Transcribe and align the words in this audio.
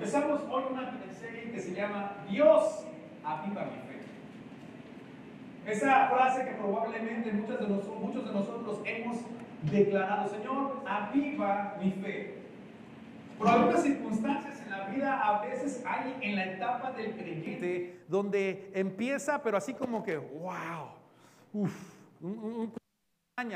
Empezamos 0.00 0.40
hoy 0.50 0.64
una 0.70 0.90
serie 1.12 1.52
que 1.52 1.60
se 1.60 1.74
llama 1.74 2.24
Dios 2.26 2.86
aviva 3.22 3.64
mi 3.66 3.82
fe. 3.82 4.00
Esa 5.70 6.08
frase 6.08 6.46
que 6.46 6.52
probablemente 6.52 7.30
muchos 7.32 7.60
de, 7.60 8.32
nosotros, 8.32 8.80
hemos 8.86 9.18
declarado, 9.70 10.30
Señor, 10.30 10.80
aviva 10.86 11.76
mi 11.78 11.90
fe. 11.90 12.38
Por 13.36 13.48
algunas 13.48 13.82
circunstancias 13.82 14.62
en 14.64 14.70
la 14.70 14.86
vida, 14.86 15.20
a 15.22 15.42
veces 15.42 15.84
hay 15.86 16.16
en 16.22 16.36
la 16.36 16.46
etapa 16.46 16.92
del 16.92 17.12
creyente 17.12 18.00
donde 18.08 18.70
empieza, 18.72 19.42
pero 19.42 19.58
así 19.58 19.74
como 19.74 20.02
que, 20.02 20.16
wow, 20.16 20.92
uff, 21.52 21.94
un, 22.22 22.72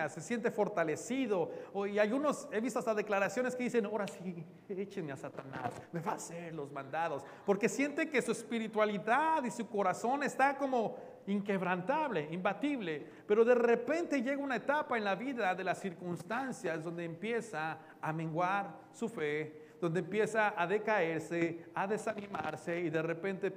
se 0.09 0.21
siente 0.21 0.51
fortalecido. 0.51 1.51
Y 1.91 1.99
hay 1.99 2.13
unos, 2.13 2.49
he 2.53 2.61
visto 2.61 2.79
hasta 2.79 2.95
declaraciones 2.95 3.55
que 3.55 3.65
dicen, 3.65 3.87
ahora 3.87 4.07
sí, 4.07 4.45
échenme 4.69 5.13
a 5.13 5.17
Satanás, 5.17 5.73
me 5.93 6.01
va 6.01 6.13
a 6.13 6.15
hacer 6.17 6.55
los 6.55 6.73
mandados. 6.73 7.23
Porque 7.45 7.69
siente 7.69 8.09
que 8.09 8.23
su 8.23 8.33
espiritualidad 8.33 9.45
y 9.45 9.51
su 9.51 9.69
corazón 9.69 10.23
está 10.23 10.57
como 10.57 10.97
inquebrantable, 11.27 12.29
imbatible. 12.31 13.07
Pero 13.27 13.45
de 13.45 13.55
repente 13.55 14.23
llega 14.23 14.43
una 14.43 14.57
etapa 14.57 14.97
en 14.97 15.05
la 15.05 15.15
vida 15.15 15.55
de 15.55 15.65
las 15.65 15.81
circunstancias 15.81 16.83
donde 16.83 17.05
empieza 17.05 17.79
a 18.01 18.13
menguar 18.13 18.75
su 18.93 19.09
fe, 19.09 19.77
donde 19.81 20.01
empieza 20.01 20.55
a 20.57 20.67
decaerse, 20.67 21.67
a 21.75 21.87
desanimarse 21.87 22.81
y 22.81 22.91
de 22.91 23.03
repente 23.03 23.53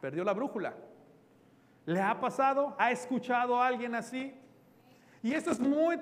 perdió 0.00 0.24
la 0.24 0.32
brújula. 0.32 0.74
¿Le 1.86 2.00
ha 2.00 2.18
pasado? 2.20 2.74
¿Ha 2.78 2.90
escuchado 2.90 3.60
a 3.60 3.66
alguien 3.66 3.94
así? 3.94 4.39
Y 5.22 5.34
esto 5.34 5.50
es 5.50 5.60
muy, 5.60 5.98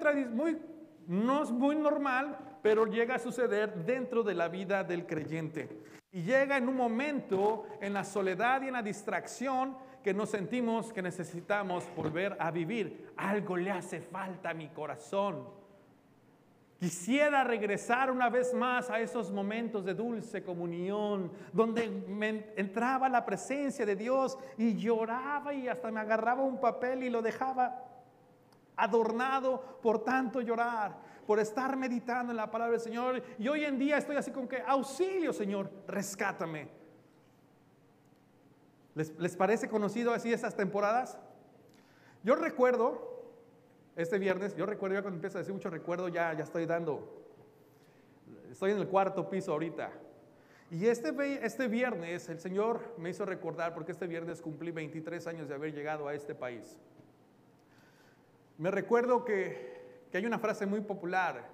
no 1.06 1.42
es 1.42 1.50
muy 1.50 1.76
normal, 1.76 2.38
pero 2.62 2.86
llega 2.86 3.16
a 3.16 3.18
suceder 3.18 3.84
dentro 3.84 4.22
de 4.22 4.34
la 4.34 4.48
vida 4.48 4.84
del 4.84 5.06
creyente. 5.06 5.68
Y 6.10 6.22
llega 6.22 6.56
en 6.56 6.68
un 6.68 6.76
momento 6.76 7.66
en 7.80 7.92
la 7.92 8.04
soledad 8.04 8.62
y 8.62 8.68
en 8.68 8.72
la 8.74 8.82
distracción 8.82 9.76
que 10.02 10.14
nos 10.14 10.30
sentimos 10.30 10.92
que 10.92 11.02
necesitamos 11.02 11.84
volver 11.96 12.36
a 12.38 12.50
vivir. 12.50 13.12
Algo 13.16 13.56
le 13.56 13.70
hace 13.70 14.00
falta 14.00 14.50
a 14.50 14.54
mi 14.54 14.68
corazón. 14.68 15.58
Quisiera 16.78 17.42
regresar 17.42 18.08
una 18.08 18.30
vez 18.30 18.54
más 18.54 18.88
a 18.88 19.00
esos 19.00 19.32
momentos 19.32 19.84
de 19.84 19.94
dulce 19.94 20.44
comunión, 20.44 21.32
donde 21.52 21.88
me 21.88 22.52
entraba 22.56 23.08
la 23.08 23.26
presencia 23.26 23.84
de 23.84 23.96
Dios 23.96 24.38
y 24.56 24.76
lloraba 24.76 25.52
y 25.52 25.66
hasta 25.66 25.90
me 25.90 25.98
agarraba 25.98 26.44
un 26.44 26.60
papel 26.60 27.02
y 27.02 27.10
lo 27.10 27.20
dejaba 27.20 27.87
adornado 28.78 29.78
por 29.82 30.04
tanto 30.04 30.40
llorar, 30.40 30.96
por 31.26 31.38
estar 31.38 31.76
meditando 31.76 32.32
en 32.32 32.36
la 32.36 32.50
palabra 32.50 32.72
del 32.72 32.80
Señor. 32.80 33.22
Y 33.38 33.48
hoy 33.48 33.64
en 33.64 33.78
día 33.78 33.98
estoy 33.98 34.16
así 34.16 34.30
como 34.30 34.48
que, 34.48 34.62
auxilio 34.66 35.32
Señor, 35.32 35.70
rescátame. 35.86 36.68
¿Les, 38.94 39.36
parece 39.36 39.68
conocido 39.68 40.12
así 40.12 40.32
esas 40.32 40.56
temporadas? 40.56 41.18
Yo 42.24 42.34
recuerdo, 42.34 43.32
este 43.94 44.18
viernes, 44.18 44.56
yo 44.56 44.66
recuerdo, 44.66 44.96
ya 44.96 45.02
cuando 45.02 45.16
empiezo 45.16 45.38
a 45.38 45.40
decir 45.40 45.54
mucho 45.54 45.70
recuerdo, 45.70 46.08
ya, 46.08 46.32
ya 46.32 46.42
estoy 46.44 46.66
dando, 46.66 47.24
estoy 48.50 48.72
en 48.72 48.78
el 48.78 48.88
cuarto 48.88 49.28
piso 49.28 49.52
ahorita. 49.52 49.90
Y 50.70 50.86
este, 50.86 51.14
este 51.44 51.68
viernes 51.68 52.28
el 52.28 52.40
Señor 52.40 52.94
me 52.98 53.10
hizo 53.10 53.24
recordar, 53.24 53.72
porque 53.72 53.92
este 53.92 54.06
viernes 54.06 54.42
cumplí 54.42 54.70
23 54.70 55.26
años 55.26 55.48
de 55.48 55.54
haber 55.54 55.72
llegado 55.72 56.08
a 56.08 56.14
este 56.14 56.34
país. 56.34 56.76
Me 58.58 58.72
recuerdo 58.72 59.24
que, 59.24 59.78
hay 60.12 60.26
una 60.26 60.40
frase 60.40 60.66
muy 60.66 60.80
popular, 60.80 61.48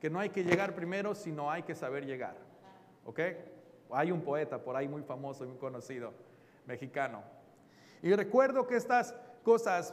que 0.00 0.08
no 0.08 0.20
hay 0.20 0.30
que 0.30 0.44
llegar 0.44 0.76
primero, 0.76 1.14
sino 1.16 1.50
hay 1.50 1.64
que 1.64 1.74
saber 1.74 2.06
llegar. 2.06 2.36
¿Ok? 3.04 3.20
Hay 3.90 4.12
un 4.12 4.22
poeta 4.22 4.62
por 4.62 4.76
ahí 4.76 4.86
muy 4.86 5.02
famoso 5.02 5.44
y 5.44 5.48
muy 5.48 5.58
conocido, 5.58 6.12
mexicano. 6.64 7.24
Y 8.00 8.14
recuerdo 8.14 8.64
que 8.64 8.76
estas 8.76 9.12
cosas 9.42 9.92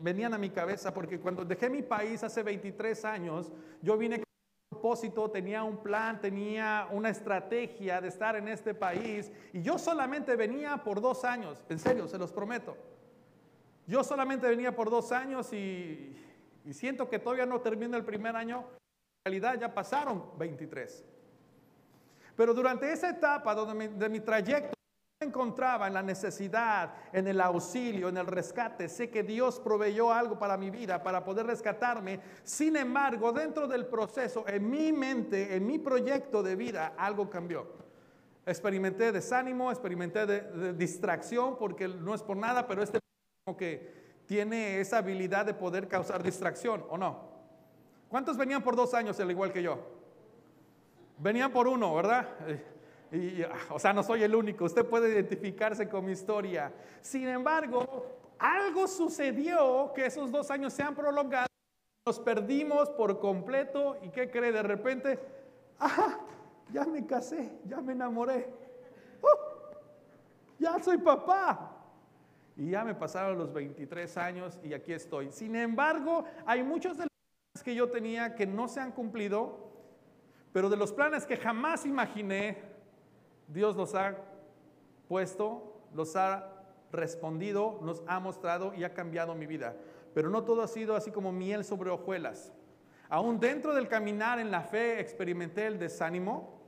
venían 0.00 0.34
a 0.34 0.38
mi 0.38 0.50
cabeza 0.50 0.92
porque 0.92 1.18
cuando 1.18 1.46
dejé 1.46 1.70
mi 1.70 1.82
país 1.82 2.22
hace 2.22 2.42
23 2.42 3.02
años, 3.06 3.50
yo 3.80 3.96
vine 3.96 4.16
con 4.16 4.24
un 4.26 4.80
propósito, 4.80 5.30
tenía 5.30 5.64
un 5.64 5.78
plan, 5.78 6.20
tenía 6.20 6.88
una 6.90 7.08
estrategia 7.08 8.02
de 8.02 8.08
estar 8.08 8.36
en 8.36 8.48
este 8.48 8.74
país 8.74 9.32
y 9.54 9.62
yo 9.62 9.78
solamente 9.78 10.36
venía 10.36 10.76
por 10.84 11.00
dos 11.00 11.24
años, 11.24 11.64
en 11.70 11.78
serio, 11.78 12.06
se 12.06 12.18
los 12.18 12.32
prometo. 12.32 12.76
Yo 13.90 14.04
solamente 14.04 14.46
venía 14.46 14.72
por 14.76 14.88
dos 14.88 15.10
años 15.10 15.52
y, 15.52 16.16
siento 16.70 17.08
que 17.08 17.18
todavía 17.18 17.44
no 17.44 17.60
termina 17.60 17.96
el 17.96 18.04
primer 18.04 18.36
año. 18.36 18.58
En 18.60 19.32
realidad 19.32 19.58
ya 19.58 19.74
pasaron 19.74 20.30
23. 20.38 21.04
Pero 22.36 22.54
durante 22.54 22.92
esa 22.92 23.10
etapa 23.10 23.52
de 23.52 24.08
mi 24.08 24.20
trayecto 24.20 24.74
me 25.20 25.26
encontraba 25.26 25.88
en 25.88 25.94
la 25.94 26.04
necesidad, 26.04 26.94
en 27.12 27.26
el 27.26 27.40
auxilio, 27.40 28.08
en 28.08 28.18
el 28.18 28.28
rescate. 28.28 28.88
Sé 28.88 29.10
que 29.10 29.24
Dios 29.24 29.58
proveyó 29.58 30.12
algo 30.12 30.38
para 30.38 30.56
mi 30.56 30.70
vida, 30.70 31.02
para 31.02 31.24
poder 31.24 31.46
rescatarme. 31.46 32.20
Sin 32.44 32.76
embargo, 32.76 33.32
dentro 33.32 33.66
del 33.66 33.86
proceso, 33.86 34.44
en 34.46 34.70
mi 34.70 34.92
mente, 34.92 35.56
en 35.56 35.66
mi 35.66 35.80
proyecto 35.80 36.44
de 36.44 36.54
vida, 36.54 36.94
algo 36.96 37.28
cambió. 37.28 37.66
Experimenté 38.46 39.10
desánimo, 39.10 39.68
experimenté 39.68 40.26
de 40.26 40.74
distracción, 40.74 41.58
porque 41.58 41.88
no 41.88 42.14
es 42.14 42.22
por 42.22 42.36
nada, 42.36 42.68
pero 42.68 42.84
este 42.84 43.00
que 43.56 44.22
tiene 44.26 44.80
esa 44.80 44.98
habilidad 44.98 45.46
de 45.46 45.54
poder 45.54 45.88
causar 45.88 46.22
distracción, 46.22 46.84
¿o 46.88 46.96
no? 46.96 47.30
¿Cuántos 48.08 48.36
venían 48.36 48.62
por 48.62 48.76
dos 48.76 48.94
años, 48.94 49.18
al 49.20 49.30
igual 49.30 49.52
que 49.52 49.62
yo? 49.62 49.78
Venían 51.18 51.52
por 51.52 51.68
uno, 51.68 51.94
¿verdad? 51.94 52.28
Y, 53.12 53.42
o 53.70 53.78
sea, 53.78 53.92
no 53.92 54.02
soy 54.02 54.22
el 54.22 54.34
único, 54.34 54.64
usted 54.64 54.86
puede 54.86 55.10
identificarse 55.10 55.88
con 55.88 56.04
mi 56.04 56.12
historia. 56.12 56.72
Sin 57.00 57.26
embargo, 57.28 58.06
algo 58.38 58.86
sucedió 58.86 59.92
que 59.94 60.06
esos 60.06 60.30
dos 60.30 60.50
años 60.50 60.72
se 60.72 60.82
han 60.82 60.94
prolongado, 60.94 61.46
nos 62.06 62.20
perdimos 62.20 62.88
por 62.90 63.18
completo 63.18 63.98
y 64.02 64.10
¿qué 64.10 64.30
cree? 64.30 64.52
De 64.52 64.62
repente, 64.62 65.18
¡ah! 65.78 66.18
Ya 66.72 66.84
me 66.84 67.04
casé, 67.04 67.58
ya 67.66 67.80
me 67.80 67.94
enamoré, 67.94 68.48
¡Uh! 69.20 69.26
ya 70.60 70.80
soy 70.80 70.98
papá. 70.98 71.79
Y 72.60 72.72
ya 72.72 72.84
me 72.84 72.94
pasaron 72.94 73.38
los 73.38 73.54
23 73.54 74.18
años 74.18 74.60
y 74.62 74.74
aquí 74.74 74.92
estoy. 74.92 75.32
Sin 75.32 75.56
embargo, 75.56 76.26
hay 76.44 76.62
muchos 76.62 76.98
de 76.98 77.04
los 77.04 77.10
planes 77.10 77.64
que 77.64 77.74
yo 77.74 77.88
tenía 77.88 78.34
que 78.34 78.46
no 78.46 78.68
se 78.68 78.80
han 78.80 78.92
cumplido, 78.92 79.70
pero 80.52 80.68
de 80.68 80.76
los 80.76 80.92
planes 80.92 81.24
que 81.24 81.38
jamás 81.38 81.86
imaginé, 81.86 82.58
Dios 83.48 83.76
los 83.76 83.94
ha 83.94 84.14
puesto, 85.08 85.80
los 85.94 86.16
ha 86.16 86.52
respondido, 86.92 87.78
nos 87.80 88.02
ha 88.06 88.20
mostrado 88.20 88.74
y 88.74 88.84
ha 88.84 88.92
cambiado 88.92 89.34
mi 89.34 89.46
vida. 89.46 89.74
Pero 90.12 90.28
no 90.28 90.44
todo 90.44 90.60
ha 90.60 90.68
sido 90.68 90.94
así 90.94 91.10
como 91.10 91.32
miel 91.32 91.64
sobre 91.64 91.88
hojuelas. 91.88 92.52
Aún 93.08 93.40
dentro 93.40 93.74
del 93.74 93.88
caminar 93.88 94.38
en 94.38 94.50
la 94.50 94.60
fe 94.60 95.00
experimenté 95.00 95.66
el 95.66 95.78
desánimo, 95.78 96.60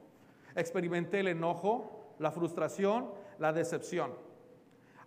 experimenté 0.57 1.21
el 1.21 1.29
enojo, 1.29 2.15
la 2.19 2.31
frustración, 2.31 3.11
la 3.39 3.53
decepción. 3.53 4.32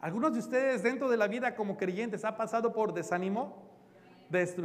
¿Algunos 0.05 0.33
de 0.33 0.39
ustedes 0.39 0.83
dentro 0.83 1.09
de 1.09 1.17
la 1.17 1.27
vida 1.27 1.55
como 1.55 1.75
creyentes 1.75 2.23
ha 2.25 2.37
pasado 2.37 2.71
por 2.71 2.93
desánimo? 2.93 3.71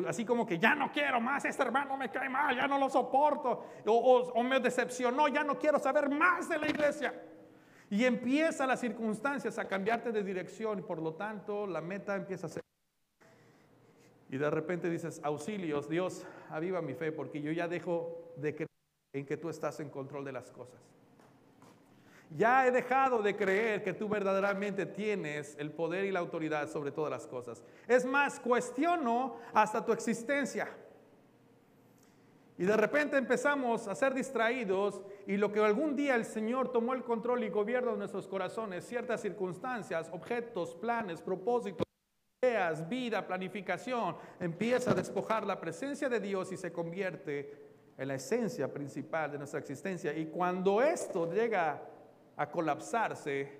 así 0.06 0.26
como 0.26 0.44
que 0.44 0.58
ya 0.58 0.74
no 0.74 0.92
quiero 0.92 1.18
más, 1.18 1.46
este 1.46 1.62
hermano 1.62 1.96
me 1.96 2.10
cae 2.10 2.28
mal, 2.28 2.54
ya 2.54 2.68
no 2.68 2.78
lo 2.78 2.90
soporto, 2.90 3.64
o, 3.86 4.42
me 4.42 4.60
decepcionó, 4.60 5.28
ya 5.28 5.42
no 5.42 5.58
quiero 5.58 5.78
saber 5.78 6.10
más 6.10 6.46
de 6.46 6.58
la 6.58 6.68
iglesia. 6.68 7.22
Y 7.88 8.04
empieza 8.04 8.66
las 8.66 8.80
circunstancias 8.80 9.58
a 9.58 9.66
cambiarte 9.66 10.12
de 10.12 10.22
dirección 10.22 10.80
y 10.80 10.82
por 10.82 11.00
lo 11.00 11.14
tanto 11.14 11.66
la 11.66 11.80
meta 11.80 12.16
empieza 12.16 12.46
a 12.46 12.50
ser... 12.50 12.62
Y 14.28 14.36
de 14.36 14.50
repente 14.50 14.90
dices, 14.90 15.22
auxilios, 15.24 15.88
Dios, 15.88 16.26
aviva 16.50 16.82
mi 16.82 16.92
fe 16.92 17.12
porque 17.12 17.40
yo 17.40 17.50
ya 17.50 17.66
dejo 17.66 18.34
de 18.36 18.54
creer 18.54 18.68
en 19.14 19.24
que 19.24 19.38
tú 19.38 19.48
estás 19.48 19.80
en 19.80 19.88
control 19.88 20.22
de 20.22 20.32
las 20.32 20.50
cosas. 20.50 20.99
Ya 22.36 22.66
he 22.66 22.70
dejado 22.70 23.22
de 23.22 23.34
creer 23.34 23.82
que 23.82 23.92
tú 23.92 24.08
verdaderamente 24.08 24.86
tienes 24.86 25.56
el 25.58 25.72
poder 25.72 26.04
y 26.04 26.12
la 26.12 26.20
autoridad 26.20 26.68
sobre 26.68 26.92
todas 26.92 27.10
las 27.10 27.26
cosas. 27.26 27.64
Es 27.88 28.04
más, 28.04 28.38
cuestiono 28.38 29.36
hasta 29.52 29.84
tu 29.84 29.92
existencia. 29.92 30.68
Y 32.56 32.64
de 32.64 32.76
repente 32.76 33.16
empezamos 33.16 33.88
a 33.88 33.94
ser 33.94 34.14
distraídos 34.14 35.00
y 35.26 35.38
lo 35.38 35.50
que 35.50 35.60
algún 35.60 35.96
día 35.96 36.14
el 36.14 36.26
Señor 36.26 36.70
tomó 36.70 36.92
el 36.92 37.02
control 37.02 37.42
y 37.42 37.48
gobierno 37.48 37.92
de 37.92 37.96
nuestros 37.96 38.28
corazones, 38.28 38.86
ciertas 38.86 39.22
circunstancias, 39.22 40.10
objetos, 40.12 40.74
planes, 40.74 41.22
propósitos, 41.22 41.86
ideas, 42.42 42.86
vida, 42.88 43.26
planificación, 43.26 44.14
empieza 44.38 44.92
a 44.92 44.94
despojar 44.94 45.46
la 45.46 45.58
presencia 45.58 46.08
de 46.08 46.20
Dios 46.20 46.52
y 46.52 46.58
se 46.58 46.70
convierte 46.70 47.70
en 47.96 48.08
la 48.08 48.14
esencia 48.14 48.72
principal 48.72 49.32
de 49.32 49.38
nuestra 49.38 49.60
existencia. 49.60 50.16
Y 50.16 50.26
cuando 50.26 50.82
esto 50.82 51.32
llega 51.32 51.82
a 52.40 52.50
colapsarse, 52.50 53.52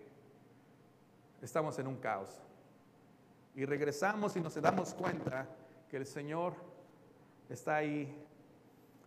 estamos 1.42 1.78
en 1.78 1.86
un 1.86 1.96
caos. 1.96 2.40
Y 3.54 3.66
regresamos 3.66 4.34
y 4.36 4.40
nos 4.40 4.54
damos 4.54 4.94
cuenta 4.94 5.46
que 5.90 5.98
el 5.98 6.06
Señor 6.06 6.54
está 7.50 7.76
ahí 7.76 8.10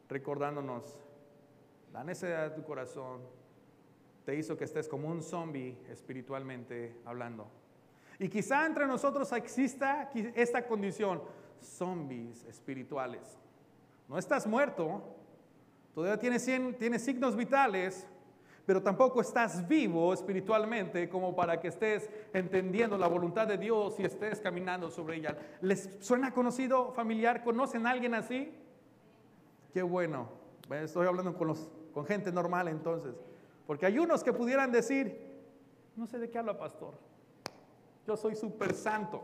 recordándonos 0.08 1.00
la 1.92 2.04
necesidad 2.04 2.52
de 2.52 2.56
tu 2.56 2.64
corazón, 2.64 3.22
te 4.26 4.36
hizo 4.36 4.56
que 4.56 4.66
estés 4.66 4.88
como 4.88 5.08
un 5.10 5.24
zombie 5.24 5.76
espiritualmente 5.90 6.96
hablando. 7.04 7.48
Y 8.20 8.30
quizá 8.30 8.68
entre 8.68 8.86
nosotros 8.86 9.32
exista 9.32 10.12
esta 10.36 10.68
condición, 10.68 11.20
zombies 11.60 12.44
espirituales. 12.44 13.40
No 14.08 14.20
estás 14.20 14.46
muerto, 14.46 15.02
todavía 15.96 16.20
tienes, 16.20 16.46
tienes 16.78 17.04
signos 17.04 17.36
vitales, 17.36 18.06
pero 18.66 18.82
tampoco 18.82 19.20
estás 19.22 19.68
vivo 19.68 20.14
espiritualmente 20.14 21.10
como 21.10 21.36
para 21.36 21.60
que 21.60 21.68
estés 21.68 22.10
entendiendo 22.34 22.98
la 22.98 23.08
voluntad 23.08 23.46
de 23.48 23.58
Dios 23.58 23.96
y 24.00 24.04
estés 24.06 24.40
caminando 24.40 24.90
sobre 24.90 25.18
ella. 25.18 25.38
¿Les 25.62 25.98
suena 26.00 26.34
conocido, 26.34 26.92
familiar? 26.94 27.44
¿Conocen 27.44 27.86
a 27.86 27.92
alguien 27.92 28.14
así? 28.14 28.54
Qué 29.74 29.84
bueno. 29.84 30.30
Estoy 30.72 31.08
hablando 31.08 31.36
con, 31.36 31.50
los, 31.50 31.70
con 31.94 32.06
gente 32.06 32.32
normal 32.32 32.70
entonces. 32.70 33.16
Porque 33.68 33.86
hay 33.86 34.00
unos 34.00 34.24
que 34.24 34.32
pudieran 34.32 34.72
decir, 34.72 35.34
no 35.96 36.08
sé 36.08 36.18
de 36.20 36.30
qué 36.30 36.38
habla 36.38 36.58
pastor. 36.58 36.94
Yo 38.08 38.16
soy 38.16 38.36
súper 38.36 38.74
santo. 38.74 39.22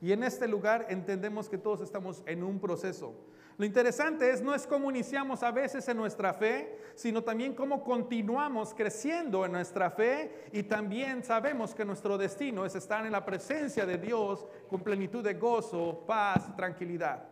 Y 0.00 0.12
en 0.12 0.22
este 0.22 0.48
lugar 0.48 0.86
entendemos 0.88 1.48
que 1.48 1.58
todos 1.58 1.80
estamos 1.80 2.22
en 2.26 2.42
un 2.42 2.58
proceso. 2.58 3.14
Lo 3.56 3.64
interesante 3.64 4.30
es 4.30 4.42
no 4.42 4.52
es 4.52 4.66
cómo 4.66 4.90
iniciamos 4.90 5.44
a 5.44 5.52
veces 5.52 5.86
en 5.88 5.96
nuestra 5.96 6.34
fe, 6.34 6.76
sino 6.96 7.22
también 7.22 7.54
cómo 7.54 7.84
continuamos 7.84 8.74
creciendo 8.74 9.44
en 9.44 9.52
nuestra 9.52 9.90
fe 9.90 10.48
y 10.52 10.64
también 10.64 11.22
sabemos 11.22 11.72
que 11.72 11.84
nuestro 11.84 12.18
destino 12.18 12.66
es 12.66 12.74
estar 12.74 13.06
en 13.06 13.12
la 13.12 13.24
presencia 13.24 13.86
de 13.86 13.98
Dios 13.98 14.44
con 14.68 14.82
plenitud 14.82 15.22
de 15.22 15.34
gozo, 15.34 16.04
paz, 16.04 16.54
tranquilidad. 16.56 17.28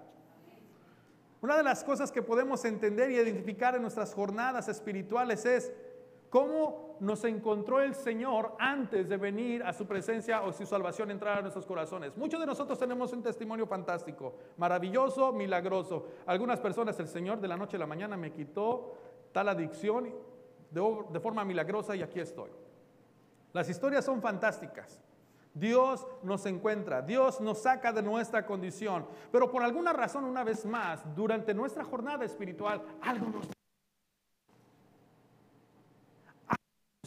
Una 1.40 1.56
de 1.56 1.64
las 1.64 1.82
cosas 1.82 2.12
que 2.12 2.22
podemos 2.22 2.64
entender 2.64 3.10
y 3.10 3.16
identificar 3.16 3.74
en 3.74 3.82
nuestras 3.82 4.14
jornadas 4.14 4.68
espirituales 4.68 5.44
es 5.44 5.72
cómo 6.32 6.96
nos 7.00 7.24
encontró 7.24 7.82
el 7.82 7.94
Señor 7.94 8.54
antes 8.58 9.06
de 9.06 9.18
venir 9.18 9.62
a 9.64 9.74
su 9.74 9.86
presencia 9.86 10.40
o 10.40 10.50
su 10.50 10.64
salvación 10.64 11.10
entrar 11.10 11.36
a 11.36 11.42
nuestros 11.42 11.66
corazones. 11.66 12.16
Muchos 12.16 12.40
de 12.40 12.46
nosotros 12.46 12.78
tenemos 12.78 13.12
un 13.12 13.22
testimonio 13.22 13.66
fantástico, 13.66 14.34
maravilloso, 14.56 15.30
milagroso. 15.34 16.06
Algunas 16.24 16.58
personas, 16.58 16.98
el 17.00 17.08
Señor 17.08 17.38
de 17.38 17.48
la 17.48 17.56
noche 17.58 17.76
a 17.76 17.80
la 17.80 17.86
mañana 17.86 18.16
me 18.16 18.32
quitó 18.32 18.94
tal 19.30 19.50
adicción 19.50 20.10
de, 20.70 21.04
de 21.10 21.20
forma 21.20 21.44
milagrosa 21.44 21.94
y 21.94 22.02
aquí 22.02 22.18
estoy. 22.18 22.48
Las 23.52 23.68
historias 23.68 24.02
son 24.02 24.22
fantásticas. 24.22 25.02
Dios 25.52 26.06
nos 26.22 26.46
encuentra, 26.46 27.02
Dios 27.02 27.42
nos 27.42 27.58
saca 27.58 27.92
de 27.92 28.00
nuestra 28.00 28.46
condición, 28.46 29.04
pero 29.30 29.50
por 29.50 29.62
alguna 29.62 29.92
razón, 29.92 30.24
una 30.24 30.44
vez 30.44 30.64
más, 30.64 31.04
durante 31.14 31.52
nuestra 31.52 31.84
jornada 31.84 32.24
espiritual, 32.24 32.80
algo 33.02 33.26
nos 33.26 33.48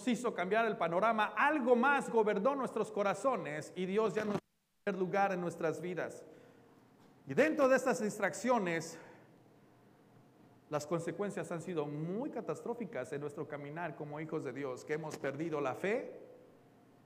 hizo 0.08 0.34
cambiar 0.34 0.66
el 0.66 0.78
panorama, 0.78 1.34
algo 1.38 1.76
más 1.76 2.10
gobernó 2.10 2.56
nuestros 2.56 2.92
corazones 2.92 3.72
y 3.76 3.86
Dios 3.86 4.14
ya 4.14 4.26
nos 4.26 4.38
dio 4.86 5.00
lugar 5.00 5.32
en 5.32 5.42
nuestras 5.42 5.82
vidas. 5.82 6.24
Y 7.28 7.34
dentro 7.34 7.68
de 7.68 7.76
estas 7.76 8.02
distracciones, 8.02 9.00
las 10.70 10.86
consecuencias 10.86 11.52
han 11.52 11.62
sido 11.62 11.86
muy 11.86 12.30
catastróficas 12.30 13.12
en 13.14 13.22
nuestro 13.22 13.48
caminar 13.48 13.96
como 13.96 14.20
hijos 14.20 14.44
de 14.44 14.54
Dios, 14.54 14.84
que 14.84 14.94
hemos 14.94 15.18
perdido 15.18 15.62
la 15.62 15.76
fe 15.76 16.20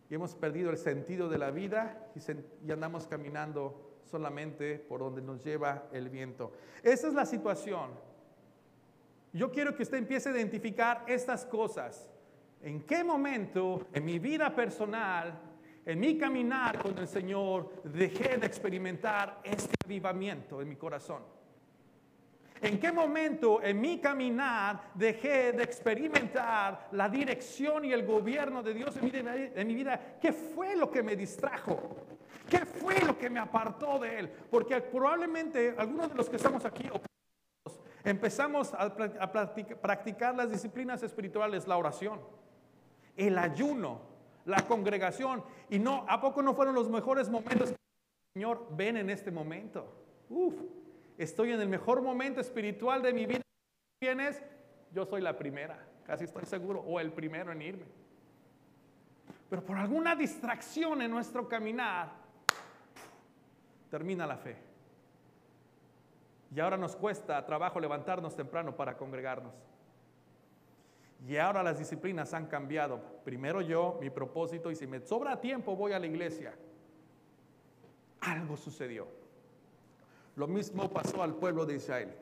y 0.09 0.15
hemos 0.15 0.35
perdido 0.35 0.71
el 0.71 0.77
sentido 0.77 1.29
de 1.29 1.37
la 1.37 1.51
vida 1.51 2.07
y, 2.15 2.71
andamos 2.71 3.05
caminando 3.07 3.99
solamente 4.09 4.79
por 4.79 5.01
donde 5.01 5.21
nos 5.21 5.43
lleva 5.43 5.87
el 5.91 6.09
viento. 6.09 6.51
Esa 6.83 7.07
es 7.07 7.13
la 7.13 7.25
situación. 7.25 7.91
Yo 9.33 9.51
quiero 9.51 9.75
que 9.75 9.83
usted 9.83 9.97
empiece 9.97 10.29
a 10.29 10.31
identificar 10.31 11.03
estas 11.07 11.45
cosas. 11.45 12.09
¿En 12.61 12.81
qué 12.81 13.03
momento 13.03 13.87
en 13.93 14.03
mi 14.03 14.19
vida 14.19 14.53
personal, 14.53 15.39
en 15.85 15.99
mi 15.99 16.17
caminar 16.17 16.79
con 16.79 16.97
el 16.97 17.07
Señor, 17.07 17.81
dejé 17.85 18.37
de 18.37 18.45
experimentar 18.45 19.39
este 19.43 19.75
avivamiento 19.85 20.61
en 20.61 20.67
mi 20.67 20.75
corazón? 20.75 21.23
¿En 22.61 22.77
qué 22.77 22.91
momento 22.91 23.63
en 23.63 23.79
mi 23.79 23.99
caminar 23.99 24.91
dejé 24.93 25.53
de 25.53 25.63
experimentar 25.63 26.89
la 26.91 27.07
dirección 27.07 27.85
y 27.85 27.93
el 27.93 28.05
gobierno 28.05 28.61
de 28.61 28.73
Dios 28.73 28.97
en 28.97 29.05
mi, 29.05 29.11
en 29.13 29.67
mi, 29.67 29.75
vida? 29.75 30.17
¿Qué 30.21 30.33
fue 30.33 30.75
lo 30.75 30.91
que 30.91 31.01
me 31.01 31.15
distrajo? 31.15 31.95
¿Qué 32.49 32.65
fue 32.65 32.99
lo 33.05 33.17
que 33.17 33.29
me 33.29 33.39
apartó 33.39 33.99
de 33.99 34.19
Él? 34.19 34.29
Porque 34.51 34.81
probablemente 34.81 35.73
algunos 35.77 36.09
de 36.09 36.15
los 36.15 36.29
que 36.29 36.35
estamos 36.35 36.65
aquí 36.65 36.89
empezamos 38.03 38.73
a, 38.73 38.93
practicar 38.93 40.35
las 40.35 40.49
disciplinas 40.49 41.01
espirituales, 41.03 41.65
la 41.65 41.77
oración 41.77 42.19
el 43.19 43.37
ayuno, 43.37 44.01
la 44.45 44.65
congregación. 44.67 45.43
Y 45.69 45.77
no, 45.77 46.05
¿a 46.07 46.19
poco 46.21 46.41
no 46.41 46.55
fueron 46.55 46.73
los 46.73 46.89
mejores 46.89 47.29
momentos? 47.29 47.75
Señor, 48.33 48.67
ven 48.71 48.97
en 48.97 49.09
este 49.09 49.29
momento. 49.29 49.93
Uf, 50.29 50.55
estoy 51.17 51.51
en 51.51 51.61
el 51.61 51.67
mejor 51.67 52.01
momento 52.01 52.39
espiritual 52.39 53.01
de 53.01 53.13
mi 53.13 53.25
vida. 53.25 53.41
¿Quién 53.99 54.19
Yo 54.93 55.05
soy 55.05 55.21
la 55.21 55.37
primera, 55.37 55.85
casi 56.05 56.23
estoy 56.23 56.45
seguro, 56.45 56.79
o 56.79 56.99
el 56.99 57.11
primero 57.11 57.51
en 57.51 57.61
irme. 57.61 57.85
Pero 59.49 59.63
por 59.63 59.77
alguna 59.77 60.15
distracción 60.15 61.01
en 61.01 61.11
nuestro 61.11 61.47
caminar, 61.47 62.11
termina 63.89 64.25
la 64.25 64.37
fe. 64.37 64.55
Y 66.55 66.59
ahora 66.59 66.77
nos 66.77 66.95
cuesta 66.95 67.45
trabajo 67.45 67.79
levantarnos 67.79 68.35
temprano 68.35 68.75
para 68.75 68.95
congregarnos. 68.95 69.53
Y 71.27 71.37
ahora 71.37 71.63
las 71.63 71.77
disciplinas 71.77 72.33
han 72.33 72.47
cambiado. 72.47 73.01
Primero 73.23 73.61
yo, 73.61 73.97
mi 74.01 74.09
propósito, 74.09 74.71
y 74.71 74.75
si 74.75 74.87
me 74.87 74.99
sobra 75.01 75.39
tiempo 75.39 75.75
voy 75.75 75.91
a 75.91 75.99
la 75.99 76.07
iglesia. 76.07 76.53
Algo 78.21 78.55
sucedió. 78.57 79.07
Lo 80.35 80.47
mismo 80.47 80.89
pasó 80.89 81.21
al 81.21 81.35
pueblo 81.35 81.65
de 81.65 81.75
Israel. 81.75 82.15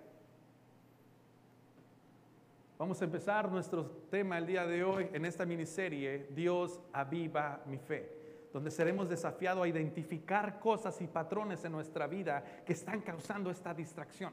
Vamos 2.78 3.02
a 3.02 3.06
empezar 3.06 3.52
nuestro 3.52 3.86
tema 4.10 4.38
el 4.38 4.46
día 4.46 4.66
de 4.66 4.84
hoy 4.84 5.10
en 5.12 5.26
esta 5.26 5.46
miniserie, 5.46 6.28
Dios 6.30 6.80
aviva 6.94 7.62
mi 7.66 7.80
fe, 7.80 8.48
donde 8.54 8.70
seremos 8.70 9.10
desafiados 9.10 9.64
a 9.64 9.68
identificar 9.68 10.60
cosas 10.60 11.02
y 11.02 11.08
patrones 11.08 11.66
en 11.66 11.72
nuestra 11.72 12.06
vida 12.06 12.44
que 12.64 12.74
están 12.74 13.02
causando 13.02 13.50
esta 13.50 13.74
distracción, 13.74 14.32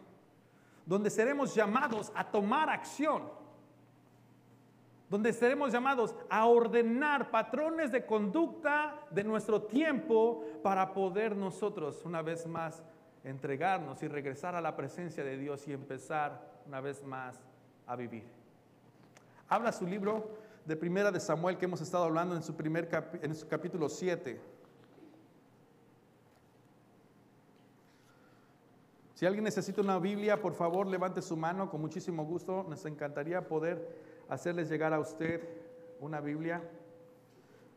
donde 0.84 1.08
seremos 1.08 1.54
llamados 1.54 2.12
a 2.14 2.30
tomar 2.30 2.68
acción 2.68 3.43
donde 5.08 5.32
seremos 5.32 5.72
llamados 5.72 6.14
a 6.28 6.46
ordenar 6.46 7.30
patrones 7.30 7.92
de 7.92 8.06
conducta 8.06 9.00
de 9.10 9.24
nuestro 9.24 9.62
tiempo 9.62 10.44
para 10.62 10.92
poder 10.92 11.36
nosotros 11.36 12.02
una 12.04 12.22
vez 12.22 12.46
más 12.46 12.82
entregarnos 13.22 14.02
y 14.02 14.08
regresar 14.08 14.54
a 14.54 14.60
la 14.60 14.76
presencia 14.76 15.24
de 15.24 15.36
Dios 15.36 15.66
y 15.68 15.72
empezar 15.72 16.40
una 16.66 16.80
vez 16.80 17.02
más 17.04 17.38
a 17.86 17.96
vivir. 17.96 18.24
Habla 19.48 19.72
su 19.72 19.86
libro 19.86 20.28
de 20.64 20.76
Primera 20.76 21.10
de 21.10 21.20
Samuel 21.20 21.58
que 21.58 21.66
hemos 21.66 21.80
estado 21.80 22.04
hablando 22.04 22.34
en 22.34 22.42
su 22.42 22.54
primer 22.54 22.88
en 23.22 23.34
su 23.34 23.46
capítulo 23.46 23.88
7. 23.88 24.40
Si 29.14 29.26
alguien 29.26 29.44
necesita 29.44 29.80
una 29.80 29.98
Biblia, 29.98 30.40
por 30.40 30.54
favor, 30.54 30.86
levante 30.86 31.22
su 31.22 31.36
mano 31.36 31.70
con 31.70 31.80
muchísimo 31.80 32.24
gusto. 32.24 32.66
Nos 32.68 32.84
encantaría 32.84 33.46
poder 33.46 34.13
hacerles 34.28 34.68
llegar 34.68 34.92
a 34.92 35.00
usted 35.00 35.48
una 36.00 36.20
Biblia. 36.20 36.62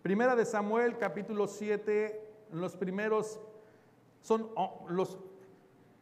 Primera 0.01 0.36
de 0.36 0.46
Samuel, 0.46 0.98
capítulo 0.98 1.48
7, 1.48 2.22
los 2.51 2.75
primeros 2.75 3.39
son 4.22 4.50
oh, 4.56 4.86
los, 4.89 5.18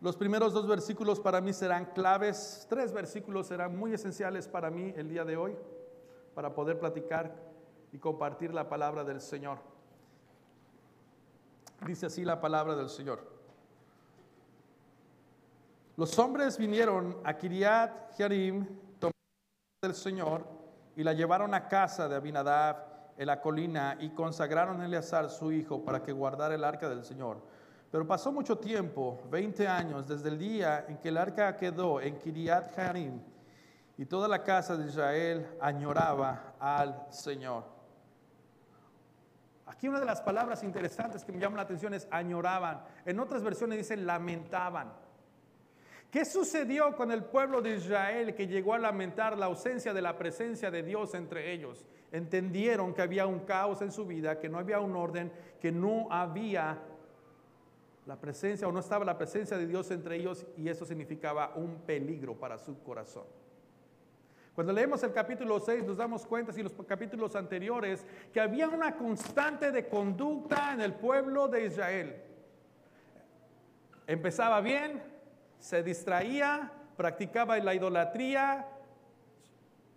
los 0.02 0.16
primeros 0.16 0.54
dos 0.54 0.68
versículos 0.68 1.20
para 1.20 1.42
mí 1.42 1.54
serán 1.54 1.86
claves, 1.94 2.66
tres 2.70 2.92
versículos 2.92 3.48
serán 3.48 3.78
muy 3.78 3.94
esenciales 3.94 4.48
para 4.48 4.70
mí 4.70 4.94
el 4.96 5.10
día 5.10 5.25
de 5.25 5.38
hoy, 5.38 5.56
para 6.34 6.54
poder 6.54 6.80
platicar 6.80 7.36
y 7.92 7.98
compartir 7.98 8.54
la 8.54 8.68
palabra 8.68 9.04
del 9.04 9.22
Señor. 9.22 9.60
Dice 11.86 12.08
así 12.08 12.25
la 12.25 12.42
palabra 12.42 12.75
del 12.75 12.90
Señor. 12.90 13.20
Los 15.98 16.18
hombres 16.20 16.58
vinieron 16.58 17.18
a 17.24 17.38
Kiriat 17.38 18.16
Jearim 18.18 18.68
del 19.86 19.96
Señor 19.96 20.46
y 20.96 21.04
la 21.04 21.13
llevaron 21.13 21.54
a 21.54 21.68
casa 21.68 22.08
de 22.08 22.15
Abinadab 22.15 22.77
en 23.18 23.27
la 23.27 23.39
colina 23.39 23.98
y 24.00 24.10
consagraron 24.10 24.82
a 24.82 24.86
Eleazar 24.86 25.30
su 25.30 25.51
hijo 25.51 25.84
para 25.84 26.01
que 26.01 26.12
guardara 26.12 26.56
el 26.56 26.63
arca 26.63 26.89
del 26.89 27.04
Señor. 27.04 27.38
Pero 27.92 28.06
pasó 28.06 28.32
mucho 28.32 28.58
tiempo, 28.58 29.22
20 29.30 29.68
años, 29.68 30.08
desde 30.08 30.30
el 30.30 30.38
día 30.38 30.86
en 30.88 30.98
que 30.98 31.10
el 31.10 31.18
arca 31.18 31.56
quedó 31.56 32.01
en 32.01 32.18
Kiriat 32.18 32.77
Harim 32.77 33.22
y 33.98 34.06
toda 34.06 34.27
la 34.27 34.44
casa 34.44 34.75
de 34.75 34.88
Israel 34.88 35.48
añoraba 35.62 36.56
al 36.60 37.06
Señor. 37.10 37.63
Aquí 39.65 39.88
una 39.88 40.00
de 40.00 40.06
las 40.06 40.22
palabras 40.22 40.63
interesantes 40.63 41.24
que 41.24 41.32
me 41.32 41.39
llaman 41.39 41.58
la 41.58 41.63
atención 41.63 41.94
es 41.94 42.08
añoraban. 42.12 42.82
En 43.06 43.20
otras 43.20 43.44
versiones 43.44 43.77
dicen 43.77 44.06
lamentaban. 44.06 44.92
¿Qué 46.12 46.24
sucedió 46.24 46.96
con 46.96 47.12
el 47.12 47.24
pueblo 47.24 47.62
de 47.62 47.76
Israel 47.76 48.36
que 48.36 48.48
llegó 48.48 48.74
a 48.74 48.80
lamentar 48.80 49.38
la 49.38 49.48
ausencia 49.48 49.94
de 49.94 50.02
la 50.02 50.18
presencia 50.18 50.72
de 50.72 50.82
Dios 50.82 51.14
entre 51.14 51.52
ellos? 51.52 51.86
Entendieron 52.12 52.94
que 52.94 53.02
había 53.02 53.26
un 53.26 53.40
caos 53.40 53.82
en 53.82 53.92
su 53.92 54.06
vida, 54.06 54.40
que 54.40 54.48
no 54.48 54.58
había 54.58 54.80
un 54.80 54.96
orden, 54.96 55.32
que 55.60 55.72
no 55.72 56.08
había 56.10 56.82
la 58.06 58.16
presencia 58.16 58.68
o 58.68 58.72
no 58.72 58.80
estaba 58.80 59.04
la 59.04 59.18
presencia 59.18 59.58
de 59.58 59.68
Dios 59.68 59.90
entre 59.92 60.16
ellos 60.16 60.46
y 60.58 60.70
eso 60.70 60.86
significaba 60.86 61.54
un 61.56 61.82
peligro 61.82 62.36
para 62.36 62.58
su 62.58 62.82
corazón. 62.84 63.26
Cuando 64.54 64.72
leemos 64.72 65.04
el 65.04 65.12
capítulo 65.12 65.60
6 65.60 65.84
nos 65.84 65.98
damos 65.98 66.26
cuenta, 66.26 66.58
y 66.58 66.64
los 66.64 66.72
capítulos 66.88 67.36
anteriores, 67.36 68.06
que 68.32 68.40
había 68.40 68.70
una 68.70 68.96
constante 68.96 69.72
de 69.72 69.90
conducta 69.90 70.72
en 70.74 70.80
el 70.80 70.94
pueblo 70.94 71.50
de 71.50 71.66
Israel. 71.66 72.16
Empezaba 74.08 74.62
bien, 74.62 75.04
se 75.60 75.84
distraía, 75.84 76.72
practicaba 76.98 77.58
la 77.58 77.74
idolatría, 77.74 78.68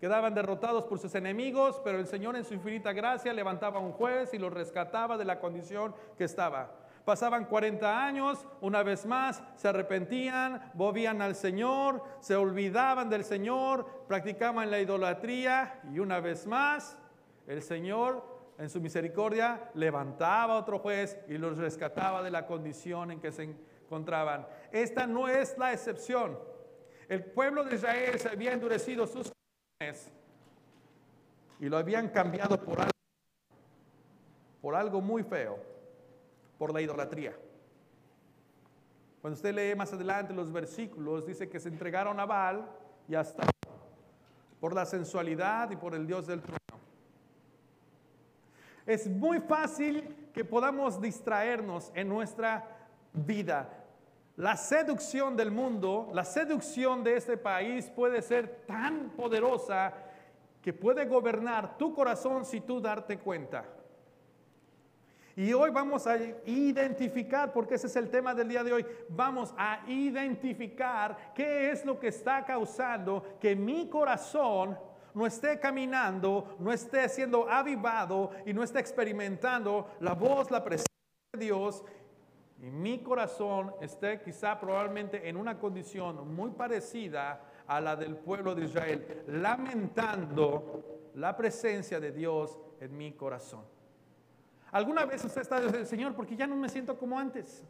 quedaban 0.01 0.35
derrotados 0.35 0.85
por 0.85 0.99
sus 0.99 1.15
enemigos, 1.15 1.81
pero 1.85 1.99
el 1.99 2.07
Señor 2.07 2.37
en 2.37 2.45
su 2.45 2.55
infinita 2.55 2.93
gracia 2.93 3.33
levantaba 3.33 3.81
un 3.81 3.93
juez 3.93 4.33
y 4.35 4.39
los 4.39 4.53
rescataba 4.53 5.17
de 5.17 5.25
la 5.25 5.41
condición 5.41 5.95
que 6.17 6.25
estaba. 6.25 6.71
Pasaban 7.05 7.47
40 7.47 8.05
años, 8.05 8.47
una 8.61 8.83
vez 8.83 9.07
más, 9.07 9.43
se 9.57 9.69
arrepentían, 9.69 10.71
volvían 10.75 11.23
al 11.23 11.35
Señor, 11.35 12.03
se 12.21 12.37
olvidaban 12.37 13.09
del 13.09 13.25
Señor, 13.25 14.05
practicaban 14.07 14.71
la 14.71 14.79
idolatría 14.79 15.81
y 15.91 16.01
una 16.01 16.21
vez 16.21 16.47
más 16.47 16.99
el 17.47 17.63
Señor 17.63 18.39
en 18.59 18.69
su 18.69 18.81
misericordia 18.81 19.71
levantaba 19.75 20.59
otro 20.59 20.81
juez 20.81 21.19
y 21.29 21.39
los 21.39 21.57
rescataba 21.57 22.23
de 22.23 22.31
la 22.31 22.47
condición 22.47 23.11
en 23.11 23.21
que 23.21 23.33
se. 23.33 23.55
Esta 24.71 25.07
no 25.07 25.29
es 25.29 25.57
la 25.57 25.73
excepción. 25.73 26.39
El 27.09 27.25
pueblo 27.25 27.65
de 27.65 27.75
Israel 27.75 28.19
se 28.19 28.29
había 28.29 28.53
endurecido 28.53 29.07
sus 29.07 29.33
corazones 29.33 30.13
y 31.59 31.69
lo 31.69 31.79
habían 31.79 32.09
cambiado 32.09 32.63
por 32.63 32.81
algo, 32.81 32.91
por 34.61 34.75
algo 34.75 35.01
muy 35.01 35.23
feo 35.23 35.59
por 36.59 36.73
la 36.73 36.81
idolatría. 36.81 37.35
Cuando 39.23 39.37
usted 39.37 39.55
lee 39.55 39.75
más 39.77 39.93
adelante 39.93 40.35
los 40.35 40.53
versículos, 40.53 41.27
dice 41.27 41.49
que 41.49 41.59
se 41.59 41.69
entregaron 41.69 42.21
a 42.21 42.27
Baal 42.27 42.69
y 43.09 43.15
hasta 43.15 43.45
por 44.61 44.75
la 44.75 44.85
sensualidad 44.85 45.71
y 45.71 45.77
por 45.77 45.95
el 45.95 46.07
Dios 46.07 46.27
del 46.27 46.43
trono. 46.43 46.59
Es 48.85 49.09
muy 49.09 49.41
fácil 49.41 50.31
que 50.33 50.45
podamos 50.45 51.01
distraernos 51.01 51.93
en 51.95 52.09
nuestra 52.09 52.78
vida. 53.13 53.69
La 54.37 54.57
seducción 54.57 55.37
del 55.37 55.51
mundo, 55.51 56.11
la 56.13 56.25
seducción 56.25 57.03
de 57.03 57.17
este 57.17 57.37
país 57.37 57.91
puede 57.91 58.23
ser 58.23 58.65
tan 58.67 59.11
poderosa 59.11 59.93
que 60.63 60.73
puede 60.73 61.07
gobernar 61.07 61.77
tu 61.77 61.95
corazón 61.95 62.45
si 62.45 62.61
tú 62.61 62.81
darte 62.81 63.19
cuenta. 63.19 63.65
Y 65.39 65.53
hoy 65.53 65.71
vamos 65.71 66.05
a 66.09 66.17
identificar, 66.47 67.53
porque 67.53 67.77
ese 67.77 67.87
es 67.87 67.95
el 67.95 68.11
tema 68.11 68.35
del 68.35 68.49
día 68.49 68.65
de 68.65 68.73
hoy, 68.73 68.87
vamos 69.09 69.55
a 69.57 69.85
identificar 69.87 71.33
qué 71.33 71.71
es 71.71 71.85
lo 71.85 71.99
que 72.01 72.09
está 72.09 72.45
causando 72.45 73.39
que 73.41 73.55
mi 73.55 73.89
corazón 73.89 74.77
no 75.15 75.27
esté 75.27 75.61
caminando, 75.61 76.57
no 76.59 76.73
esté 76.73 77.09
siendo 77.09 77.49
avivado 77.49 78.33
y 78.47 78.53
no 78.53 78.65
esté 78.65 78.81
experimentando 78.81 79.89
la 80.01 80.15
voz, 80.15 80.51
la 80.51 80.65
presencia 80.65 80.87
de 81.33 81.45
Dios. 81.45 81.85
Y 82.61 82.71
mi 82.71 82.99
corazón 83.03 83.73
esté 83.81 84.21
quizá 84.21 84.59
probablemente 84.59 85.29
en 85.29 85.37
una 85.37 85.59
condición 85.59 86.35
muy 86.35 86.51
parecida 86.51 87.41
a 87.67 87.81
la 87.81 87.95
del 87.95 88.17
pueblo 88.17 88.55
de 88.55 88.65
Israel, 88.65 89.25
lamentando 89.29 91.11
la 91.15 91.37
presencia 91.37 92.01
de 92.01 92.11
Dios 92.11 92.59
en 92.81 92.97
mi 92.97 93.13
corazón. 93.13 93.65
¿Alguna 94.73 95.05
vez 95.05 95.25
usted 95.25 95.43
está 95.43 95.61
diciendo, 95.61 95.87
Señor, 95.89 96.15
porque 96.15 96.37
ya 96.37 96.47
no 96.47 96.57
me 96.57 96.69
siento 96.69 96.99
como 96.99 97.19
antes? 97.19 97.65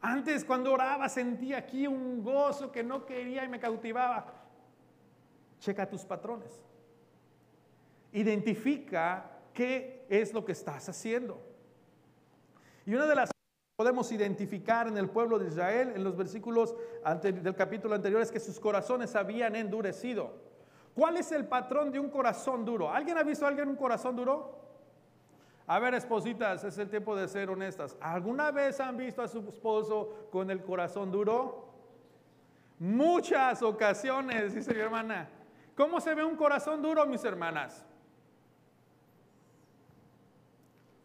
Antes 0.00 0.44
cuando 0.44 0.72
oraba 0.72 1.08
sentía 1.08 1.58
aquí 1.58 1.86
un 1.86 2.22
gozo 2.22 2.70
que 2.70 2.82
no 2.82 3.06
quería 3.06 3.44
y 3.44 3.48
me 3.48 3.60
cautivaba. 3.60 4.26
Checa 5.58 5.88
tus 5.88 6.04
patrones. 6.04 6.60
Identifica 8.12 9.30
qué 9.54 10.04
es 10.08 10.34
lo 10.34 10.44
que 10.44 10.52
estás 10.52 10.88
haciendo. 10.88 11.51
Y 12.86 12.94
una 12.94 13.06
de 13.06 13.14
las 13.14 13.30
podemos 13.76 14.12
identificar 14.12 14.86
en 14.86 14.96
el 14.96 15.08
pueblo 15.08 15.38
de 15.38 15.48
Israel, 15.48 15.92
en 15.94 16.04
los 16.04 16.16
versículos 16.16 16.74
del 17.22 17.54
capítulo 17.54 17.94
anterior, 17.94 18.20
es 18.20 18.30
que 18.30 18.40
sus 18.40 18.60
corazones 18.60 19.16
habían 19.16 19.56
endurecido. 19.56 20.34
¿Cuál 20.94 21.16
es 21.16 21.32
el 21.32 21.46
patrón 21.46 21.90
de 21.90 21.98
un 21.98 22.10
corazón 22.10 22.64
duro? 22.64 22.90
¿Alguien 22.90 23.16
ha 23.18 23.22
visto 23.22 23.44
a 23.44 23.48
alguien 23.48 23.68
un 23.68 23.76
corazón 23.76 24.14
duro? 24.14 24.60
A 25.66 25.78
ver, 25.78 25.94
espositas, 25.94 26.64
es 26.64 26.76
el 26.78 26.90
tiempo 26.90 27.16
de 27.16 27.28
ser 27.28 27.48
honestas. 27.48 27.96
¿Alguna 28.00 28.50
vez 28.50 28.78
han 28.78 28.96
visto 28.96 29.22
a 29.22 29.28
su 29.28 29.38
esposo 29.40 30.28
con 30.30 30.50
el 30.50 30.62
corazón 30.62 31.10
duro? 31.10 31.68
Muchas 32.78 33.62
ocasiones, 33.62 34.54
dice 34.54 34.74
mi 34.74 34.80
hermana. 34.80 35.28
¿Cómo 35.76 36.00
se 36.00 36.14
ve 36.14 36.24
un 36.24 36.36
corazón 36.36 36.82
duro, 36.82 37.06
mis 37.06 37.24
hermanas? 37.24 37.84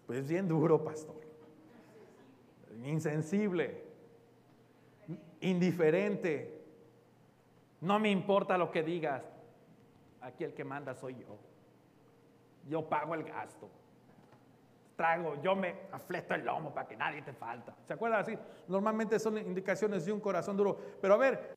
Pues 0.06 0.28
bien 0.28 0.48
duro, 0.48 0.84
pastor. 0.84 1.27
Insensible, 2.84 3.84
indiferente. 5.42 6.64
No 7.82 8.00
me 8.00 8.10
importa 8.10 8.58
lo 8.58 8.72
que 8.72 8.84
digas. 8.84 9.24
Aquí 10.22 10.44
el 10.44 10.54
que 10.54 10.64
manda 10.64 10.94
soy 10.96 11.16
yo. 11.16 11.38
Yo 12.68 12.88
pago 12.88 13.16
el 13.16 13.24
gasto 13.24 13.70
trago, 14.98 15.40
yo 15.42 15.56
me 15.56 15.76
afleto 15.92 16.34
el 16.34 16.44
lomo 16.44 16.74
para 16.74 16.88
que 16.88 16.98
nadie 16.98 17.22
te 17.22 17.32
falta. 17.32 17.74
¿Se 17.86 17.94
acuerdan 17.94 18.20
así? 18.20 18.38
Normalmente 18.68 19.18
son 19.20 19.38
indicaciones 19.38 20.06
de 20.06 20.12
un 20.12 20.20
corazón 20.20 20.58
duro. 20.58 20.78
Pero 21.00 21.14
a 21.14 21.18
ver, 21.18 21.56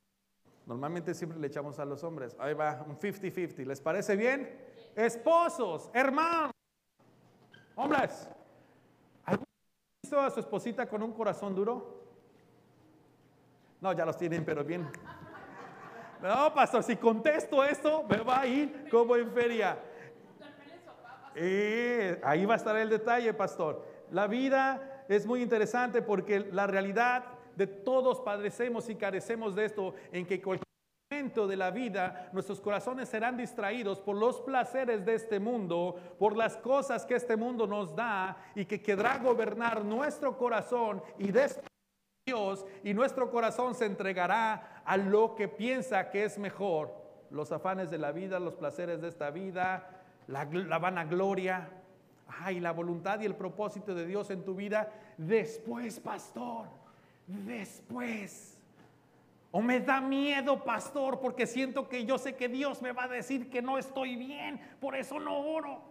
normalmente 0.67 1.15
siempre 1.15 1.41
le 1.41 1.49
echamos 1.49 1.81
a 1.81 1.85
los 1.85 2.05
hombres. 2.05 2.37
Ahí 2.39 2.55
va, 2.55 2.85
un 2.87 2.97
50-50. 2.97 3.65
¿Les 3.65 3.81
parece 3.81 4.15
bien? 4.15 4.57
Esposos, 4.95 5.91
hermanos, 5.95 6.53
hombres. 7.75 8.29
¿Alguien 10.11 10.26
visto 10.26 10.26
a 10.26 10.31
su 10.31 10.40
esposita 10.40 10.88
con 10.88 11.02
un 11.02 11.12
corazón 11.12 11.55
duro? 11.55 12.02
No, 13.81 13.93
ya 13.93 14.05
los 14.05 14.17
tienen, 14.17 14.45
pero 14.45 14.64
bien. 14.64 14.88
No, 16.21 16.52
pastor, 16.52 16.83
si 16.83 16.97
contesto 16.97 17.62
esto, 17.62 18.02
me 18.09 18.19
va 18.19 18.40
a 18.40 18.47
ir 18.47 18.88
como 18.90 19.14
en 19.14 19.31
feria. 19.31 19.79
Ahí 22.25 22.45
va 22.45 22.55
a 22.55 22.57
estar 22.57 22.76
el 22.76 22.88
detalle, 22.88 23.33
pastor. 23.35 23.87
La 24.11 24.26
vida 24.26 25.05
es 25.09 25.26
muy 25.26 25.43
interesante 25.43 26.02
porque 26.02 26.40
la 26.40 26.67
realidad 26.67 27.25
de 27.55 27.69
todos 27.69 28.21
padecemos 28.21 28.88
y 28.88 28.97
carecemos 28.97 29.55
de 29.55 29.67
esto, 29.67 29.95
en 30.11 30.26
que 30.26 30.43
cualquier 30.43 30.70
momento 31.11 31.49
de 31.49 31.57
la 31.57 31.73
vida 31.73 32.31
nuestros 32.33 32.61
corazones 32.61 33.09
serán 33.09 33.37
distraídos 33.37 33.99
por 33.99 34.14
los 34.14 34.40
placeres 34.43 35.05
de 35.05 35.17
este 35.17 35.40
mundo, 35.40 35.99
por 36.21 36.37
las 36.37 36.57
cosas 36.57 37.05
que 37.05 37.17
este 37.17 37.37
mundo 37.37 37.67
nos 37.67 37.97
da 37.97 38.37
y 38.55 38.64
que 38.64 38.81
quedará 38.81 39.19
gobernar 39.19 39.85
nuestro 39.85 40.38
corazón 40.38 41.02
y 41.19 41.33
Dios 41.33 42.64
y 42.85 42.95
nuestro 42.95 43.29
corazón 43.29 43.75
se 43.75 43.87
entregará 43.87 44.83
a 44.85 44.97
lo 44.97 45.35
que 45.35 45.49
piensa 45.49 46.11
que 46.11 46.23
es 46.23 46.38
mejor, 46.38 46.95
los 47.31 47.50
afanes 47.50 47.90
de 47.90 47.99
la 47.99 48.12
vida, 48.12 48.38
los 48.38 48.55
placeres 48.55 49.00
de 49.00 49.09
esta 49.09 49.31
vida, 49.31 50.05
la, 50.29 50.45
vanagloria, 50.79 51.71
ay, 52.29 52.61
la 52.61 52.71
voluntad 52.71 53.19
y 53.19 53.26
el 53.26 53.35
propósito 53.35 53.97
de 53.97 54.07
Dios 54.07 54.31
en 54.31 54.45
tu 54.45 54.55
vida. 54.55 54.93
Después, 55.19 55.99
pastor, 55.99 56.69
después. 57.26 58.60
O 59.52 59.61
me 59.61 59.80
da 59.80 60.00
miedo, 60.00 60.62
pastor, 60.62 61.21
porque 61.21 61.47
siento 61.47 61.88
que 61.88 62.04
yo 62.04 62.19
sé 62.19 62.37
que 62.37 62.49
Dios 62.49 62.80
me 62.83 62.92
va 62.92 63.04
a 63.04 63.09
decir 63.09 63.50
que 63.50 63.61
no 63.61 63.78
estoy 63.78 64.14
bien, 64.14 64.61
por 64.80 64.95
eso 64.95 65.19
no 65.19 65.38
oro. 65.40 65.83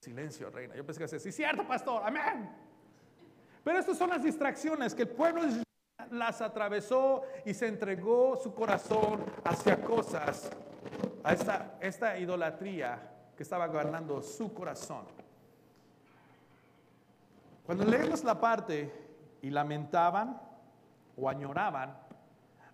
Silencio, 0.00 0.50
reina. 0.50 0.76
Yo 0.76 0.86
pensé 0.86 1.00
que 1.00 1.18
sí, 1.18 1.32
cierto, 1.32 1.66
pastor, 1.66 2.02
amén. 2.04 2.48
Pero 3.64 3.78
estas 3.78 3.98
son 3.98 4.10
las 4.10 4.22
distracciones 4.22 4.94
que 4.94 5.02
el 5.02 5.08
pueblo 5.08 5.42
las 6.10 6.40
atravesó 6.40 7.22
y 7.44 7.52
se 7.52 7.66
entregó 7.66 8.36
su 8.36 8.54
corazón 8.54 9.24
hacia 9.44 9.82
cosas 9.82 10.50
a 11.24 11.32
esta, 11.32 11.76
esta 11.80 12.18
idolatría 12.18 12.98
que 13.36 13.42
estaba 13.42 13.66
gobernando 13.66 14.22
su 14.22 14.54
corazón. 14.54 15.04
Cuando 17.66 17.84
leemos 17.84 18.24
la 18.24 18.40
parte 18.40 19.09
y 19.42 19.50
lamentaban 19.50 20.40
o 21.16 21.28
añoraban, 21.28 21.96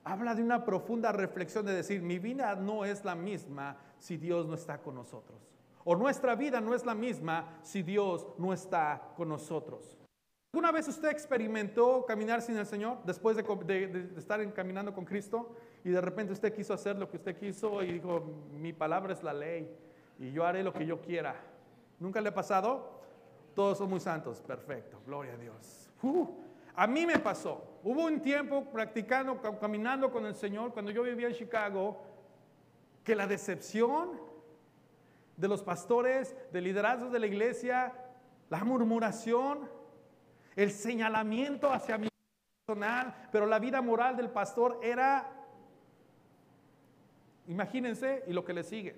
habla 0.04 0.34
de 0.34 0.42
una 0.42 0.64
profunda 0.64 1.12
reflexión 1.12 1.66
de 1.66 1.74
decir, 1.74 2.02
mi 2.02 2.18
vida 2.18 2.54
no 2.54 2.84
es 2.84 3.04
la 3.04 3.14
misma 3.14 3.76
si 3.98 4.16
Dios 4.16 4.46
no 4.46 4.54
está 4.54 4.78
con 4.78 4.94
nosotros. 4.94 5.50
O 5.84 5.96
nuestra 5.96 6.34
vida 6.34 6.60
no 6.60 6.74
es 6.74 6.84
la 6.84 6.94
misma 6.94 7.58
si 7.62 7.82
Dios 7.82 8.26
no 8.38 8.52
está 8.52 9.12
con 9.16 9.28
nosotros. 9.28 9.96
¿Alguna 10.52 10.72
vez 10.72 10.88
usted 10.88 11.10
experimentó 11.10 12.06
caminar 12.06 12.40
sin 12.40 12.56
el 12.56 12.66
Señor 12.66 12.98
después 13.04 13.36
de, 13.36 14.10
estar 14.16 14.52
caminando 14.54 14.94
con 14.94 15.04
Cristo 15.04 15.54
y 15.84 15.90
de 15.90 16.00
repente 16.00 16.32
usted 16.32 16.54
quiso 16.54 16.72
hacer 16.72 16.96
lo 16.96 17.10
que 17.10 17.18
usted 17.18 17.36
quiso 17.36 17.82
y 17.82 17.92
dijo, 17.92 18.20
mi 18.52 18.72
palabra 18.72 19.12
es 19.12 19.22
la 19.22 19.34
ley 19.34 19.70
y 20.18 20.32
yo 20.32 20.46
haré 20.46 20.62
lo 20.62 20.72
que 20.72 20.86
yo 20.86 21.00
quiera? 21.00 21.36
¿Nunca 22.00 22.20
le 22.20 22.30
ha 22.30 22.34
pasado? 22.34 23.00
Todos 23.54 23.78
son 23.78 23.90
muy 23.90 24.00
santos, 24.00 24.40
perfecto, 24.40 24.98
gloria 25.04 25.34
a 25.34 25.36
Dios. 25.36 25.90
Uh, 26.02 26.26
a 26.76 26.86
mí 26.86 27.06
me 27.06 27.18
pasó. 27.18 27.80
Hubo 27.82 28.04
un 28.04 28.20
tiempo 28.20 28.64
practicando, 28.70 29.40
caminando 29.58 30.12
con 30.12 30.26
el 30.26 30.34
Señor 30.34 30.72
cuando 30.72 30.90
yo 30.90 31.02
vivía 31.02 31.28
en 31.28 31.34
Chicago, 31.34 32.02
que 33.02 33.16
la 33.16 33.26
decepción 33.26 34.20
de 35.36 35.48
los 35.48 35.62
pastores, 35.62 36.36
de 36.52 36.60
liderazgos 36.60 37.10
de 37.12 37.18
la 37.18 37.26
iglesia, 37.26 37.94
la 38.50 38.62
murmuración, 38.64 39.70
el 40.54 40.70
señalamiento 40.70 41.72
hacia 41.72 41.96
mi 41.96 42.08
personal, 42.66 43.28
pero 43.32 43.46
la 43.46 43.58
vida 43.58 43.80
moral 43.80 44.16
del 44.16 44.30
pastor 44.30 44.78
era, 44.82 45.32
imagínense, 47.46 48.22
y 48.26 48.32
lo 48.32 48.44
que 48.44 48.52
le 48.52 48.64
sigue. 48.64 48.96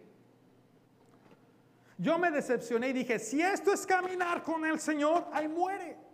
Yo 1.97 2.19
me 2.19 2.31
decepcioné 2.31 2.89
y 2.89 2.93
dije, 2.93 3.19
si 3.19 3.41
esto 3.41 3.73
es 3.73 3.87
caminar 3.87 4.43
con 4.43 4.65
el 4.65 4.81
Señor, 4.81 5.27
ahí 5.33 5.49
muere. 5.49 6.08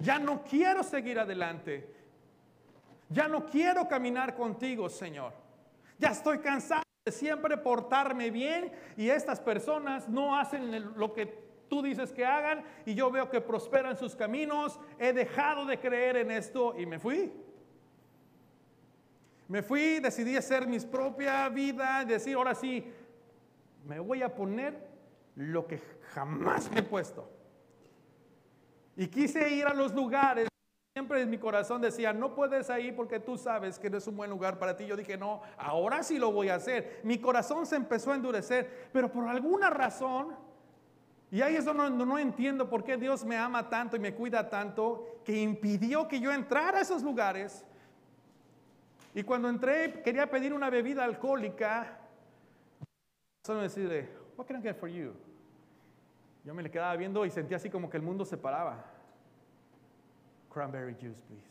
Ya 0.00 0.18
no 0.18 0.42
quiero 0.42 0.82
seguir 0.82 1.18
adelante. 1.18 1.88
Ya 3.08 3.28
no 3.28 3.46
quiero 3.46 3.88
caminar 3.88 4.34
contigo, 4.34 4.88
Señor. 4.88 5.32
Ya 5.98 6.10
estoy 6.10 6.38
cansado 6.38 6.82
de 7.04 7.12
siempre 7.12 7.56
portarme 7.56 8.30
bien 8.30 8.72
y 8.96 9.10
estas 9.10 9.40
personas 9.40 10.08
no 10.08 10.38
hacen 10.38 10.94
lo 10.96 11.12
que 11.12 11.26
tú 11.68 11.82
dices 11.82 12.12
que 12.12 12.24
hagan 12.24 12.64
y 12.86 12.94
yo 12.94 13.10
veo 13.10 13.30
que 13.30 13.40
prosperan 13.40 13.96
sus 13.96 14.16
caminos, 14.16 14.78
he 14.98 15.12
dejado 15.12 15.64
de 15.66 15.78
creer 15.78 16.16
en 16.16 16.30
esto 16.30 16.74
y 16.78 16.86
me 16.86 16.98
fui. 16.98 17.32
Me 19.48 19.62
fui, 19.62 19.98
decidí 19.98 20.36
hacer 20.36 20.66
mi 20.66 20.78
propia 20.78 21.48
vida, 21.48 22.04
decir, 22.04 22.36
ahora 22.36 22.54
sí, 22.54 22.92
me 23.84 23.98
voy 23.98 24.22
a 24.22 24.32
poner 24.34 24.88
lo 25.34 25.66
que 25.66 25.80
jamás 26.12 26.70
me 26.70 26.80
he 26.80 26.82
puesto. 26.82 27.28
Y 28.96 29.08
quise 29.08 29.50
ir 29.50 29.66
a 29.66 29.74
los 29.74 29.94
lugares. 29.94 30.48
Siempre 30.94 31.22
en 31.22 31.30
mi 31.30 31.38
corazón 31.38 31.80
decía, 31.80 32.12
no 32.12 32.34
puedes 32.34 32.68
ir 32.70 32.96
porque 32.96 33.20
tú 33.20 33.38
sabes 33.38 33.78
que 33.78 33.88
no 33.88 33.98
es 33.98 34.06
un 34.06 34.16
buen 34.16 34.30
lugar 34.30 34.58
para 34.58 34.76
ti. 34.76 34.86
Yo 34.86 34.96
dije, 34.96 35.16
no, 35.16 35.40
ahora 35.56 36.02
sí 36.02 36.18
lo 36.18 36.32
voy 36.32 36.48
a 36.48 36.56
hacer. 36.56 37.00
Mi 37.04 37.18
corazón 37.18 37.64
se 37.66 37.76
empezó 37.76 38.12
a 38.12 38.16
endurecer, 38.16 38.88
pero 38.92 39.10
por 39.10 39.28
alguna 39.28 39.70
razón 39.70 40.34
y 41.32 41.42
ahí 41.42 41.54
es 41.54 41.64
donde 41.64 42.04
no, 42.04 42.18
entiendo 42.18 42.68
por 42.68 42.82
qué 42.82 42.96
Dios 42.96 43.24
me 43.24 43.36
ama 43.36 43.68
tanto 43.68 43.96
y 43.96 44.00
me 44.00 44.14
cuida 44.14 44.50
tanto 44.50 45.20
que 45.24 45.40
impidió 45.40 46.08
que 46.08 46.18
yo 46.18 46.32
entrara 46.32 46.78
a 46.78 46.80
esos 46.80 47.02
lugares. 47.02 47.64
Y 49.14 49.22
cuando 49.22 49.48
entré 49.48 50.02
quería 50.02 50.28
pedir 50.28 50.52
una 50.52 50.70
bebida 50.70 51.04
alcohólica. 51.04 51.98
Solo 53.44 53.60
decirle, 53.62 54.08
what 54.36 54.46
can 54.46 54.58
I 54.58 54.62
get 54.62 54.76
for 54.76 54.88
you? 54.88 55.14
Yo 56.44 56.54
me 56.54 56.62
le 56.62 56.70
quedaba 56.70 56.96
viendo 56.96 57.24
y 57.26 57.30
sentía 57.30 57.56
así 57.56 57.68
como 57.68 57.90
que 57.90 57.96
el 57.96 58.02
mundo 58.02 58.24
se 58.24 58.36
paraba. 58.36 58.84
Cranberry 60.52 60.94
juice, 60.94 61.22
please. 61.26 61.46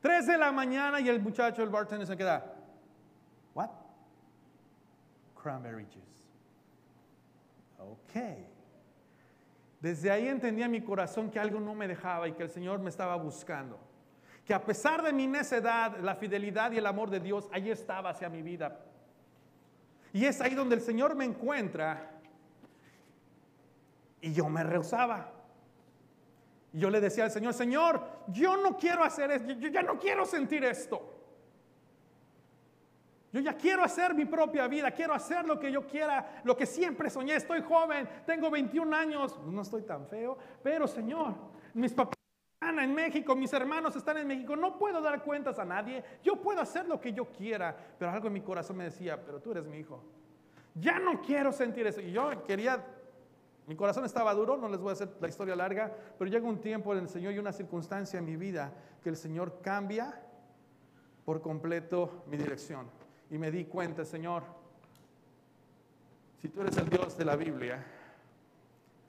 Tres 0.00 0.26
de 0.26 0.38
la 0.38 0.50
mañana 0.50 1.00
y 1.00 1.08
el 1.08 1.20
muchacho, 1.20 1.62
el 1.62 1.68
bartender 1.68 2.06
se 2.06 2.16
queda, 2.16 2.54
what? 3.54 3.70
Cranberry 5.40 5.84
juice. 5.84 6.24
Ok. 7.78 8.46
Desde 9.80 10.10
ahí 10.10 10.28
entendía 10.28 10.66
en 10.66 10.70
mi 10.70 10.82
corazón 10.82 11.30
que 11.30 11.38
algo 11.38 11.60
no 11.60 11.74
me 11.74 11.88
dejaba 11.88 12.28
y 12.28 12.32
que 12.32 12.42
el 12.42 12.50
Señor 12.50 12.80
me 12.80 12.90
estaba 12.90 13.16
buscando. 13.16 13.78
Que 14.44 14.52
a 14.52 14.64
pesar 14.64 15.02
de 15.02 15.12
mi 15.12 15.26
necedad, 15.26 15.98
la 16.00 16.14
fidelidad 16.14 16.72
y 16.72 16.78
el 16.78 16.86
amor 16.86 17.08
de 17.08 17.20
Dios, 17.20 17.48
ahí 17.52 17.70
estaba 17.70 18.10
hacia 18.10 18.28
mi 18.28 18.42
vida. 18.42 18.80
Y 20.12 20.24
es 20.24 20.40
ahí 20.40 20.54
donde 20.54 20.74
el 20.74 20.80
Señor 20.80 21.14
me 21.14 21.24
encuentra 21.24 22.19
y 24.20 24.32
yo 24.32 24.48
me 24.48 24.62
rehusaba. 24.62 25.32
Y 26.72 26.78
yo 26.78 26.90
le 26.90 27.00
decía 27.00 27.24
al 27.24 27.30
Señor, 27.30 27.54
Señor, 27.54 28.02
yo 28.28 28.56
no 28.56 28.76
quiero 28.76 29.02
hacer 29.02 29.30
esto, 29.30 29.52
yo 29.52 29.68
ya 29.68 29.82
no 29.82 29.98
quiero 29.98 30.24
sentir 30.24 30.64
esto. 30.64 31.16
Yo 33.32 33.40
ya 33.40 33.56
quiero 33.56 33.84
hacer 33.84 34.12
mi 34.14 34.24
propia 34.24 34.66
vida, 34.66 34.90
quiero 34.90 35.14
hacer 35.14 35.44
lo 35.44 35.58
que 35.58 35.70
yo 35.70 35.86
quiera, 35.86 36.42
lo 36.42 36.56
que 36.56 36.66
siempre 36.66 37.08
soñé. 37.10 37.36
Estoy 37.36 37.62
joven, 37.62 38.08
tengo 38.26 38.50
21 38.50 38.96
años, 38.96 39.38
no 39.46 39.62
estoy 39.62 39.82
tan 39.82 40.06
feo, 40.06 40.36
pero 40.62 40.88
Señor, 40.88 41.34
mis 41.74 41.92
papás 41.92 42.16
están 42.60 42.80
en 42.80 42.92
México, 42.92 43.36
mis 43.36 43.52
hermanos 43.52 43.94
están 43.94 44.18
en 44.18 44.26
México, 44.26 44.56
no 44.56 44.76
puedo 44.76 45.00
dar 45.00 45.22
cuentas 45.22 45.60
a 45.60 45.64
nadie, 45.64 46.02
yo 46.24 46.36
puedo 46.36 46.60
hacer 46.60 46.88
lo 46.88 47.00
que 47.00 47.12
yo 47.12 47.26
quiera, 47.26 47.76
pero 47.98 48.10
algo 48.10 48.26
en 48.26 48.32
mi 48.32 48.40
corazón 48.40 48.76
me 48.76 48.84
decía, 48.84 49.24
pero 49.24 49.40
tú 49.40 49.52
eres 49.52 49.64
mi 49.64 49.78
hijo. 49.78 50.02
Ya 50.74 50.98
no 50.98 51.20
quiero 51.20 51.52
sentir 51.52 51.86
eso. 51.86 52.00
Y 52.00 52.12
yo 52.12 52.44
quería, 52.44 52.84
mi 53.70 53.76
corazón 53.76 54.04
estaba 54.04 54.34
duro, 54.34 54.56
no 54.56 54.68
les 54.68 54.80
voy 54.80 54.90
a 54.90 54.94
hacer 54.94 55.10
la 55.20 55.28
historia 55.28 55.54
larga, 55.54 55.94
pero 56.18 56.28
llega 56.28 56.44
un 56.44 56.60
tiempo 56.60 56.92
en 56.92 56.98
el 56.98 57.08
Señor 57.08 57.34
y 57.34 57.38
una 57.38 57.52
circunstancia 57.52 58.18
en 58.18 58.24
mi 58.24 58.34
vida 58.34 58.72
que 59.00 59.08
el 59.08 59.16
Señor 59.16 59.60
cambia 59.62 60.20
por 61.24 61.40
completo 61.40 62.24
mi 62.26 62.36
dirección 62.36 62.88
y 63.30 63.38
me 63.38 63.52
di 63.52 63.66
cuenta, 63.66 64.04
Señor, 64.04 64.42
si 66.42 66.48
tú 66.48 66.62
eres 66.62 66.76
el 66.78 66.90
Dios 66.90 67.16
de 67.16 67.24
la 67.24 67.36
Biblia, 67.36 67.86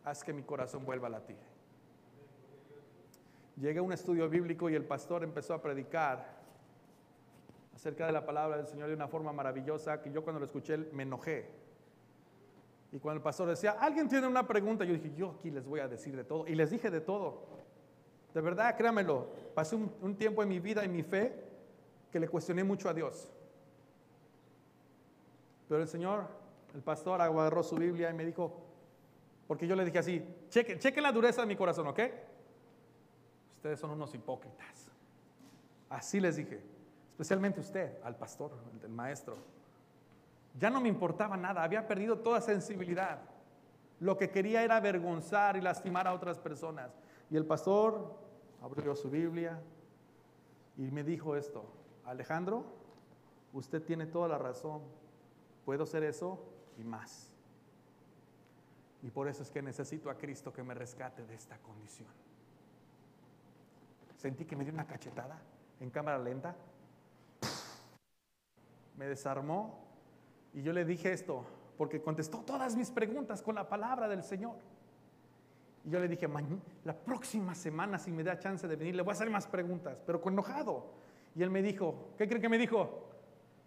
haz 0.03 0.23
que 0.23 0.31
mi 0.31 0.43
corazón 0.43 0.85
vuelva 0.85 1.07
a 1.07 1.09
latir. 1.09 1.39
Llegué 3.55 3.79
a 3.79 3.81
un 3.81 3.93
estudio 3.93 4.29
bíblico 4.29 4.69
y 4.69 4.75
el 4.75 4.85
pastor 4.85 5.23
empezó 5.23 5.55
a 5.55 5.61
predicar 5.63 6.39
acerca 7.73 8.05
de 8.05 8.11
la 8.11 8.27
palabra 8.27 8.57
del 8.57 8.67
Señor 8.67 8.89
de 8.89 8.93
una 8.93 9.07
forma 9.07 9.33
maravillosa 9.33 10.03
que 10.03 10.11
yo 10.11 10.23
cuando 10.23 10.39
lo 10.39 10.45
escuché 10.45 10.77
me 10.77 11.01
enojé. 11.01 11.49
Y 12.91 12.99
cuando 12.99 13.17
el 13.17 13.23
pastor 13.23 13.47
decía, 13.47 13.71
alguien 13.79 14.09
tiene 14.09 14.27
una 14.27 14.45
pregunta, 14.45 14.83
yo 14.83 14.93
dije, 14.93 15.13
yo 15.15 15.35
aquí 15.37 15.49
les 15.49 15.65
voy 15.65 15.79
a 15.79 15.87
decir 15.87 16.15
de 16.15 16.23
todo. 16.23 16.45
Y 16.47 16.55
les 16.55 16.71
dije 16.71 16.91
de 16.91 16.99
todo. 16.99 17.45
De 18.33 18.41
verdad, 18.41 18.75
créamelo, 18.77 19.27
pasé 19.53 19.75
un, 19.75 20.15
tiempo 20.15 20.43
en 20.43 20.49
mi 20.49 20.59
vida 20.59 20.83
y 20.83 20.89
mi 20.89 21.03
fe 21.03 21.33
que 22.11 22.19
le 22.19 22.27
cuestioné 22.27 22.63
mucho 22.63 22.89
a 22.89 22.93
Dios. 22.93 23.29
Pero 25.69 25.81
el 25.81 25.87
Señor, 25.87 26.25
el 26.73 26.81
pastor, 26.81 27.21
agarró 27.21 27.63
su 27.63 27.75
Biblia 27.75 28.09
y 28.09 28.13
me 28.13 28.25
dijo, 28.25 28.53
porque 29.47 29.67
yo 29.67 29.75
le 29.75 29.85
dije 29.85 29.99
así, 29.99 30.25
cheque, 30.49 30.77
cheque 30.77 31.01
la 31.01 31.11
dureza 31.11 31.41
de 31.41 31.47
mi 31.47 31.55
corazón, 31.55 31.87
¿ok? 31.87 31.99
Ustedes 33.57 33.79
son 33.79 33.91
unos 33.91 34.13
hipócritas. 34.13 34.91
Así 35.89 36.19
les 36.19 36.37
dije, 36.37 36.61
especialmente 37.11 37.59
usted, 37.59 37.97
al 38.03 38.15
pastor, 38.15 38.51
el 38.83 38.89
maestro. 38.89 39.37
Ya 40.59 40.69
no 40.69 40.81
me 40.81 40.89
importaba 40.89 41.37
nada, 41.37 41.63
había 41.63 41.87
perdido 41.87 42.19
toda 42.19 42.41
sensibilidad. 42.41 43.19
Lo 43.99 44.17
que 44.17 44.29
quería 44.29 44.63
era 44.63 44.77
avergonzar 44.77 45.55
y 45.55 45.61
lastimar 45.61 46.07
a 46.07 46.13
otras 46.13 46.39
personas. 46.39 46.91
Y 47.29 47.37
el 47.37 47.45
pastor 47.45 48.17
abrió 48.61 48.95
su 48.95 49.09
Biblia 49.09 49.61
y 50.77 50.91
me 50.91 51.03
dijo 51.03 51.35
esto, 51.35 51.65
Alejandro, 52.05 52.65
usted 53.53 53.83
tiene 53.83 54.05
toda 54.07 54.27
la 54.27 54.37
razón. 54.37 54.81
Puedo 55.65 55.85
ser 55.85 56.03
eso 56.03 56.43
y 56.77 56.83
más. 56.83 57.31
Y 59.03 59.09
por 59.09 59.27
eso 59.27 59.43
es 59.43 59.49
que 59.49 59.61
necesito 59.61 60.09
a 60.09 60.17
Cristo 60.17 60.51
que 60.51 60.63
me 60.63 60.73
rescate 60.73 61.25
de 61.25 61.35
esta 61.35 61.57
condición. 61.59 62.09
Sentí 64.17 64.45
que 64.45 64.55
me 64.55 64.63
dio 64.63 64.73
una 64.73 64.85
cachetada 64.85 65.39
en 65.79 65.89
cámara 65.89 66.19
lenta. 66.19 66.55
Me 68.97 69.07
desarmó 69.07 69.90
y 70.53 70.61
yo 70.61 70.73
le 70.73 70.85
dije 70.85 71.11
esto 71.11 71.45
porque 71.77 72.01
contestó 72.01 72.39
todas 72.39 72.75
mis 72.75 72.91
preguntas 72.91 73.41
con 73.41 73.55
la 73.55 73.67
palabra 73.67 74.07
del 74.07 74.23
Señor. 74.23 74.55
Y 75.83 75.89
yo 75.89 75.99
le 75.99 76.07
dije, 76.07 76.29
la 76.83 76.95
próxima 76.95 77.55
semana, 77.55 77.97
si 77.97 78.11
me 78.11 78.23
da 78.23 78.37
chance 78.37 78.67
de 78.67 78.75
venir, 78.75 78.95
le 78.95 79.01
voy 79.01 79.11
a 79.11 79.13
hacer 79.13 79.29
más 79.29 79.47
preguntas, 79.47 79.99
pero 80.05 80.21
con 80.21 80.33
enojado. 80.33 80.91
Y 81.33 81.41
él 81.41 81.49
me 81.49 81.63
dijo, 81.63 82.09
¿qué 82.17 82.27
cree 82.27 82.39
que 82.39 82.49
me 82.49 82.59
dijo? 82.59 83.07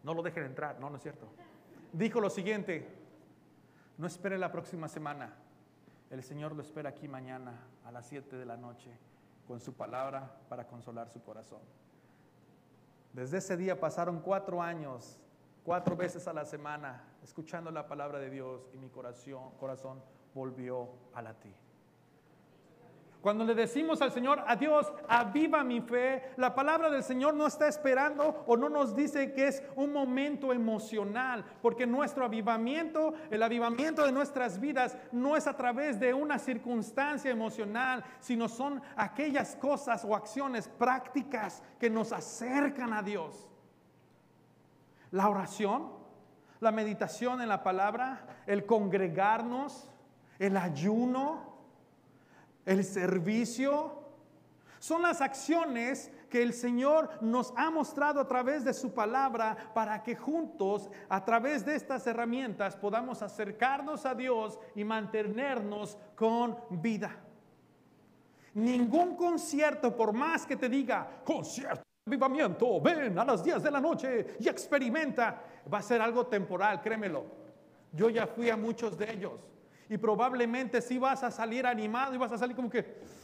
No 0.05 0.15
lo 0.15 0.23
dejen 0.23 0.45
entrar. 0.45 0.79
No, 0.79 0.91
no 0.91 0.97
es 0.97 1.03
cierto 1.03 1.27
dijo 1.95 2.21
lo 2.21 2.29
siguiente, 2.29 2.87
no 3.97 4.07
espere 4.07 4.37
la 4.37 4.51
próxima 4.51 4.89
semana, 4.89 5.33
el 6.11 6.23
Señor 6.23 6.55
lo 6.55 6.63
espera 6.63 6.91
aquí 6.91 7.07
mañana 7.09 7.53
a 7.85 7.93
las 7.93 8.07
7 8.07 8.37
de 8.37 8.45
la 8.45 8.57
noche 8.57 8.91
con 9.47 9.61
su 9.61 9.75
palabra 9.75 10.39
para 10.49 10.67
consolar 10.67 11.09
su 11.09 11.23
corazón. 11.23 11.61
Desde 13.13 13.39
ese 13.39 13.57
día 13.57 13.79
pasaron 13.79 14.21
cuatro 14.21 14.61
años, 14.61 15.21
cuatro 15.65 15.97
veces 15.97 16.29
a 16.29 16.33
la 16.33 16.45
semana, 16.45 17.03
escuchando 17.23 17.71
la 17.71 17.89
palabra 17.89 18.19
de 18.19 18.31
Dios 18.31 18.69
y 18.73 18.79
mi 18.79 18.91
corazón, 18.91 19.51
corazón 19.59 20.03
volvió 20.35 20.91
a 21.15 21.23
latir. 21.23 21.55
Cuando 23.25 23.43
le 23.43 23.55
decimos 23.55 24.03
al 24.03 24.13
Señor, 24.13 24.45
a 24.47 24.55
Dios, 24.55 24.93
aviva 25.09 25.65
mi 25.65 25.81
fe, 25.81 26.35
la 26.37 26.55
palabra 26.55 26.91
del 26.91 27.03
Señor 27.03 27.33
no 27.33 27.47
está 27.47 27.67
esperando 27.67 28.45
o 28.47 28.55
no 28.55 28.69
nos 28.69 28.95
dice 28.95 29.33
que 29.33 29.49
es 29.49 29.63
un 29.77 29.95
momento 29.95 30.53
emocional, 30.53 31.43
porque 31.63 31.87
nuestro 31.87 32.27
avivamiento, 32.27 33.15
el 33.31 33.43
avivamiento 33.43 34.05
de 34.05 34.13
nuestras 34.13 34.61
vidas 34.61 34.99
no 35.11 35.39
es 35.39 35.47
a 35.47 35.57
través 35.57 35.99
de 35.99 36.13
una 36.13 36.39
circunstancia 36.39 37.31
emocional, 37.31 38.05
sino 38.21 38.47
son 38.47 38.83
aquellas 38.95 39.57
cosas 39.57 40.05
o 40.05 40.15
acciones 40.15 40.69
prácticas 40.69 41.63
que 41.81 41.89
nos 41.89 42.13
acercan 42.13 42.93
a 42.93 43.03
Dios. 43.03 43.49
La 45.15 45.29
oración, 45.29 45.93
la 46.59 46.73
meditación 46.73 47.41
en 47.41 47.49
la 47.49 47.63
palabra, 47.63 48.43
el 48.49 48.67
congregarnos, 48.67 49.89
el 50.41 50.57
ayuno, 50.57 51.55
el 52.67 52.83
servicio. 52.83 54.03
Son 54.81 55.03
las 55.03 55.21
acciones 55.21 56.11
que 56.29 56.43
el 56.43 56.53
Señor 56.53 57.11
nos 57.21 57.55
ha 57.57 57.71
mostrado 57.71 58.19
a 58.19 58.27
través 58.27 58.65
de 58.65 58.75
su 58.75 58.93
palabra 58.93 59.57
para 59.73 60.03
que 60.03 60.17
juntos, 60.17 60.91
a 61.09 61.25
través 61.25 61.65
de 61.65 61.77
estas 61.77 62.05
herramientas, 62.09 62.75
podamos 62.75 63.23
acercarnos 63.23 64.05
a 64.07 64.17
Dios 64.17 64.59
y 64.75 64.83
mantenernos 64.83 65.97
con 66.17 66.59
vida. 66.71 67.15
Ningún 68.55 69.15
concierto, 69.15 69.97
por 69.97 70.13
más 70.13 70.45
que 70.45 70.57
te 70.57 70.69
diga, 70.69 71.09
concierto, 71.25 71.85
avivamiento, 72.07 72.81
ven 72.83 73.19
a 73.19 73.25
las 73.25 73.43
10 73.43 73.63
de 73.63 73.71
la 73.71 73.81
noche 73.81 74.37
y 74.39 74.49
experimenta, 74.49 75.43
va 75.73 75.79
a 75.79 75.83
ser 75.83 76.03
algo 76.03 76.27
temporal, 76.27 76.83
créemelo. 76.83 77.25
Yo 77.93 78.11
ya 78.11 78.27
fui 78.27 78.51
a 78.51 78.57
muchos 78.57 78.99
de 78.99 79.11
ellos. 79.11 79.41
Y 79.89 79.97
probablemente 79.97 80.83
si 80.83 80.99
vas 80.99 81.23
a 81.23 81.31
salir 81.31 81.67
animado 81.67 82.15
y 82.15 82.19
vas 82.19 82.33
a 82.33 82.39
salir 82.39 82.57
como 82.57 82.69
que 82.69 82.83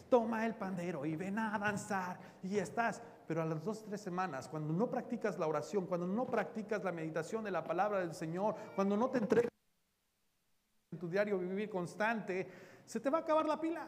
toma 0.08 0.46
el 0.46 0.54
pandero 0.54 1.04
y 1.04 1.14
ven 1.14 1.38
a 1.38 1.58
danzar 1.58 2.18
y 2.42 2.56
estás. 2.56 3.02
Pero 3.26 3.42
a 3.42 3.44
las 3.44 3.62
dos, 3.62 3.84
tres 3.84 4.00
semanas, 4.00 4.48
cuando 4.48 4.72
no 4.72 4.88
practicas 4.88 5.38
la 5.38 5.46
oración, 5.46 5.86
cuando 5.86 6.06
no 6.06 6.26
practicas 6.26 6.82
la 6.82 6.92
meditación 6.92 7.44
de 7.44 7.50
la 7.50 7.62
palabra 7.62 8.00
del 8.00 8.14
Señor, 8.14 8.54
cuando 8.74 8.96
no 8.96 9.10
te 9.10 9.18
entregas 9.18 9.50
en 10.90 10.98
tu 10.98 11.08
diario 11.08 11.38
vivir 11.38 11.68
constante, 11.68 12.48
se 12.86 12.98
te 12.98 13.10
va 13.10 13.18
a 13.18 13.20
acabar 13.20 13.46
la 13.46 13.60
pila. 13.60 13.86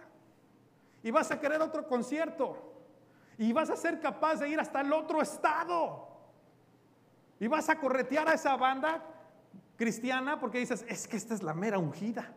Y 1.02 1.10
vas 1.10 1.30
a 1.30 1.40
querer 1.40 1.60
otro 1.60 1.86
concierto. 1.88 2.71
Y 3.38 3.52
vas 3.52 3.70
a 3.70 3.76
ser 3.76 4.00
capaz 4.00 4.36
de 4.36 4.48
ir 4.48 4.60
hasta 4.60 4.80
el 4.80 4.92
otro 4.92 5.22
estado. 5.22 6.08
Y 7.40 7.48
vas 7.48 7.68
a 7.68 7.78
corretear 7.78 8.28
a 8.28 8.34
esa 8.34 8.56
banda 8.56 9.02
cristiana 9.76 10.38
porque 10.38 10.58
dices, 10.58 10.84
es 10.88 11.08
que 11.08 11.16
esta 11.16 11.34
es 11.34 11.42
la 11.42 11.54
mera 11.54 11.78
ungida. 11.78 12.32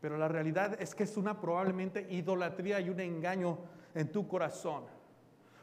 Pero 0.00 0.18
la 0.18 0.28
realidad 0.28 0.80
es 0.80 0.94
que 0.94 1.04
es 1.04 1.16
una 1.16 1.40
probablemente 1.40 2.06
idolatría 2.10 2.78
y 2.78 2.90
un 2.90 3.00
engaño 3.00 3.58
en 3.94 4.12
tu 4.12 4.28
corazón. 4.28 4.84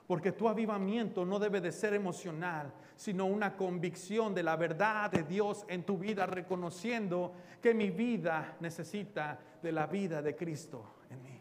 Porque 0.07 0.31
tu 0.31 0.49
avivamiento 0.49 1.25
no 1.25 1.39
debe 1.39 1.61
de 1.61 1.71
ser 1.71 1.93
emocional, 1.93 2.73
sino 2.95 3.25
una 3.25 3.55
convicción 3.55 4.33
de 4.33 4.43
la 4.43 4.55
verdad 4.55 5.11
de 5.11 5.23
Dios 5.23 5.63
en 5.67 5.83
tu 5.83 5.97
vida, 5.97 6.25
reconociendo 6.25 7.33
que 7.61 7.73
mi 7.73 7.91
vida 7.91 8.57
necesita 8.59 9.39
de 9.61 9.71
la 9.71 9.87
vida 9.87 10.21
de 10.21 10.35
Cristo 10.35 10.95
en 11.09 11.23
mí. 11.23 11.39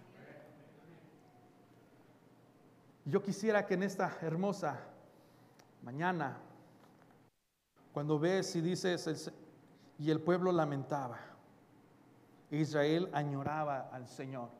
Yo 3.10 3.20
quisiera 3.20 3.66
que 3.66 3.74
en 3.74 3.82
esta 3.82 4.18
hermosa 4.22 4.78
mañana, 5.82 6.36
cuando 7.92 8.20
ves 8.20 8.54
y 8.54 8.60
dices, 8.60 9.32
y 9.98 10.12
el 10.12 10.20
pueblo 10.20 10.52
lamentaba, 10.52 11.18
Israel 12.52 13.10
añoraba 13.12 13.88
al 13.90 14.06
Señor. 14.06 14.50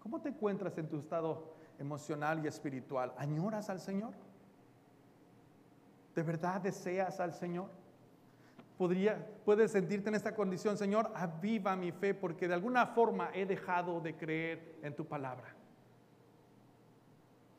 ¿Cómo 0.00 0.20
te 0.20 0.28
encuentras 0.28 0.78
en 0.78 0.88
tu 0.88 1.00
estado 1.00 1.52
emocional 1.80 2.44
y 2.44 2.46
espiritual? 2.46 3.12
¿Añoras 3.18 3.68
al 3.68 3.80
Señor? 3.80 4.12
¿De 6.14 6.22
verdad 6.22 6.60
deseas 6.60 7.18
al 7.18 7.34
Señor? 7.34 7.70
Podría, 8.78 9.26
puedes 9.44 9.72
sentirte 9.72 10.10
en 10.10 10.14
esta 10.14 10.36
condición, 10.36 10.78
Señor, 10.78 11.10
aviva 11.12 11.74
mi 11.74 11.90
fe 11.90 12.14
porque 12.14 12.46
de 12.46 12.54
alguna 12.54 12.86
forma 12.86 13.30
he 13.34 13.46
dejado 13.46 14.00
de 14.00 14.16
creer 14.16 14.76
en 14.82 14.94
tu 14.94 15.04
palabra. 15.04 15.56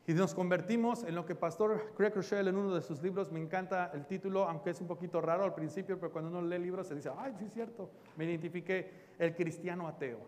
Y 0.06 0.14
nos 0.14 0.34
convertimos 0.34 1.04
en 1.04 1.14
lo 1.14 1.24
que 1.24 1.36
Pastor 1.36 1.94
Craig 1.96 2.12
Rochelle 2.12 2.50
en 2.50 2.56
uno 2.56 2.74
de 2.74 2.82
sus 2.82 3.00
libros, 3.02 3.30
me 3.30 3.40
encanta 3.40 3.92
el 3.94 4.04
título, 4.06 4.48
aunque 4.48 4.70
es 4.70 4.80
un 4.80 4.88
poquito 4.88 5.20
raro 5.20 5.44
al 5.44 5.54
principio, 5.54 5.98
pero 5.98 6.10
cuando 6.10 6.30
uno 6.30 6.42
lee 6.42 6.58
libros 6.58 6.88
se 6.88 6.96
dice, 6.96 7.10
ay, 7.16 7.34
sí 7.38 7.44
es 7.44 7.52
cierto, 7.52 7.88
me 8.16 8.24
identifiqué 8.24 9.14
el 9.18 9.34
cristiano 9.36 9.86
ateo. 9.86 10.18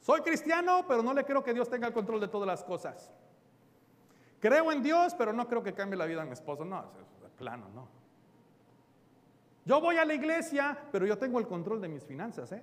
Soy 0.00 0.22
cristiano, 0.22 0.86
pero 0.88 1.02
no 1.02 1.12
le 1.12 1.24
creo 1.24 1.44
que 1.44 1.52
Dios 1.52 1.68
tenga 1.68 1.86
el 1.86 1.92
control 1.92 2.20
de 2.20 2.28
todas 2.28 2.46
las 2.46 2.64
cosas. 2.64 3.12
Creo 4.40 4.72
en 4.72 4.82
Dios, 4.82 5.14
pero 5.14 5.34
no 5.34 5.46
creo 5.46 5.62
que 5.62 5.74
cambie 5.74 5.98
la 5.98 6.06
vida 6.06 6.20
de 6.20 6.26
mi 6.26 6.32
esposo. 6.32 6.64
No, 6.64 6.80
es 6.80 7.30
plano, 7.32 7.68
no. 7.74 7.86
Yo 9.66 9.78
voy 9.78 9.98
a 9.98 10.06
la 10.06 10.14
iglesia, 10.14 10.76
pero 10.90 11.04
yo 11.04 11.18
tengo 11.18 11.38
el 11.38 11.46
control 11.46 11.82
de 11.82 11.88
mis 11.88 12.02
finanzas, 12.02 12.50
¿eh? 12.52 12.62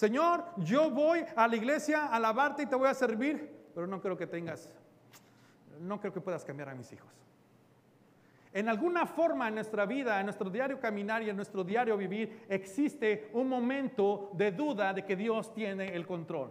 Señor, 0.00 0.46
yo 0.56 0.90
voy 0.90 1.26
a 1.36 1.46
la 1.46 1.56
iglesia 1.56 2.06
a 2.06 2.16
alabarte 2.16 2.62
y 2.62 2.66
te 2.66 2.74
voy 2.74 2.88
a 2.88 2.94
servir, 2.94 3.68
pero 3.74 3.86
no 3.86 4.00
creo 4.00 4.16
que 4.16 4.26
tengas, 4.26 4.66
no 5.78 6.00
creo 6.00 6.10
que 6.10 6.22
puedas 6.22 6.42
cambiar 6.42 6.70
a 6.70 6.74
mis 6.74 6.90
hijos. 6.90 7.12
En 8.54 8.70
alguna 8.70 9.04
forma 9.04 9.48
en 9.48 9.56
nuestra 9.56 9.84
vida, 9.84 10.18
en 10.18 10.24
nuestro 10.24 10.48
diario 10.48 10.80
caminar 10.80 11.22
y 11.22 11.28
en 11.28 11.36
nuestro 11.36 11.62
diario 11.62 11.98
vivir, 11.98 12.46
existe 12.48 13.28
un 13.34 13.46
momento 13.46 14.30
de 14.32 14.52
duda 14.52 14.94
de 14.94 15.04
que 15.04 15.16
Dios 15.16 15.52
tiene 15.52 15.94
el 15.94 16.06
control. 16.06 16.50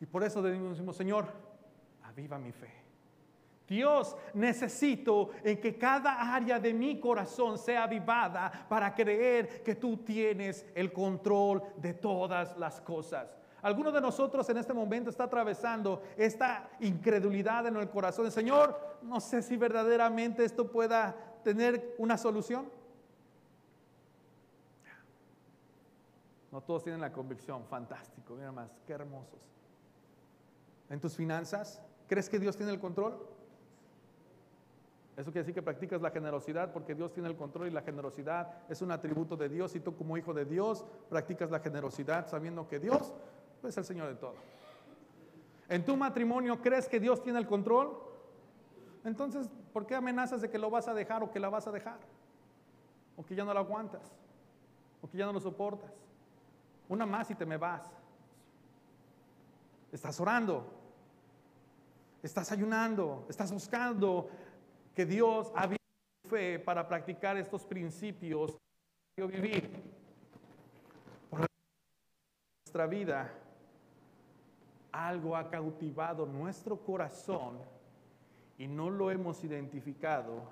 Y 0.00 0.06
por 0.06 0.24
eso 0.24 0.40
decimos, 0.40 0.96
Señor, 0.96 1.26
aviva 2.04 2.38
mi 2.38 2.52
fe. 2.52 2.87
Dios, 3.68 4.16
necesito 4.32 5.30
en 5.44 5.60
que 5.60 5.76
cada 5.76 6.34
área 6.34 6.58
de 6.58 6.72
mi 6.72 6.98
corazón 6.98 7.58
sea 7.58 7.84
avivada 7.84 8.50
para 8.68 8.94
creer 8.94 9.62
que 9.62 9.74
tú 9.74 9.98
tienes 9.98 10.64
el 10.74 10.90
control 10.92 11.62
de 11.76 11.92
todas 11.92 12.56
las 12.56 12.80
cosas. 12.80 13.36
Alguno 13.60 13.92
de 13.92 14.00
nosotros 14.00 14.48
en 14.48 14.56
este 14.56 14.72
momento 14.72 15.10
está 15.10 15.24
atravesando 15.24 16.02
esta 16.16 16.70
incredulidad 16.80 17.66
en 17.66 17.76
el 17.76 17.90
corazón. 17.90 18.30
Señor, 18.30 18.98
no 19.02 19.20
sé 19.20 19.42
si 19.42 19.56
verdaderamente 19.56 20.44
esto 20.44 20.70
pueda 20.70 21.14
tener 21.42 21.94
una 21.98 22.16
solución. 22.16 22.70
No 26.50 26.62
todos 26.62 26.84
tienen 26.84 27.00
la 27.00 27.12
convicción. 27.12 27.64
Fantástico, 27.66 28.34
mira 28.34 28.52
más, 28.52 28.70
qué 28.86 28.94
hermosos. 28.94 29.40
En 30.88 31.00
tus 31.00 31.14
finanzas, 31.14 31.82
¿crees 32.06 32.30
que 32.30 32.38
Dios 32.38 32.56
tiene 32.56 32.72
el 32.72 32.80
control? 32.80 33.37
Eso 35.18 35.32
quiere 35.32 35.40
decir 35.40 35.54
que 35.54 35.62
practicas 35.62 36.00
la 36.00 36.12
generosidad 36.12 36.72
porque 36.72 36.94
Dios 36.94 37.12
tiene 37.12 37.28
el 37.28 37.34
control 37.34 37.66
y 37.66 37.70
la 37.72 37.82
generosidad 37.82 38.62
es 38.68 38.80
un 38.82 38.92
atributo 38.92 39.36
de 39.36 39.48
Dios 39.48 39.74
y 39.74 39.80
tú 39.80 39.96
como 39.96 40.16
hijo 40.16 40.32
de 40.32 40.44
Dios 40.44 40.84
practicas 41.10 41.50
la 41.50 41.58
generosidad 41.58 42.28
sabiendo 42.28 42.68
que 42.68 42.78
Dios 42.78 43.12
es 43.64 43.76
el 43.76 43.84
Señor 43.84 44.06
de 44.06 44.14
todo. 44.14 44.36
¿En 45.68 45.84
tu 45.84 45.96
matrimonio 45.96 46.62
crees 46.62 46.88
que 46.88 47.00
Dios 47.00 47.20
tiene 47.20 47.40
el 47.40 47.48
control? 47.48 47.98
Entonces, 49.02 49.50
¿por 49.72 49.86
qué 49.86 49.96
amenazas 49.96 50.40
de 50.40 50.50
que 50.50 50.56
lo 50.56 50.70
vas 50.70 50.86
a 50.86 50.94
dejar 50.94 51.20
o 51.24 51.32
que 51.32 51.40
la 51.40 51.48
vas 51.48 51.66
a 51.66 51.72
dejar? 51.72 51.98
O 53.16 53.26
que 53.26 53.34
ya 53.34 53.44
no 53.44 53.52
la 53.52 53.58
aguantas, 53.58 54.12
o 55.02 55.10
que 55.10 55.18
ya 55.18 55.26
no 55.26 55.32
lo 55.32 55.40
soportas. 55.40 55.90
Una 56.88 57.06
más 57.06 57.28
y 57.28 57.34
te 57.34 57.44
me 57.44 57.56
vas. 57.56 57.82
Estás 59.90 60.20
orando, 60.20 60.64
estás 62.22 62.52
ayunando, 62.52 63.26
estás 63.28 63.52
buscando 63.52 64.30
que 64.98 65.06
Dios 65.06 65.52
ha 65.54 65.68
fe 66.28 66.58
para 66.58 66.88
practicar 66.88 67.36
estos 67.36 67.64
principios 67.64 68.58
vivir. 69.16 69.70
Por 71.30 71.46
nuestra 72.66 72.84
vida, 72.88 73.32
algo 74.90 75.36
ha 75.36 75.48
cautivado 75.48 76.26
nuestro 76.26 76.76
corazón 76.76 77.60
y 78.58 78.66
no 78.66 78.90
lo 78.90 79.12
hemos 79.12 79.44
identificado 79.44 80.42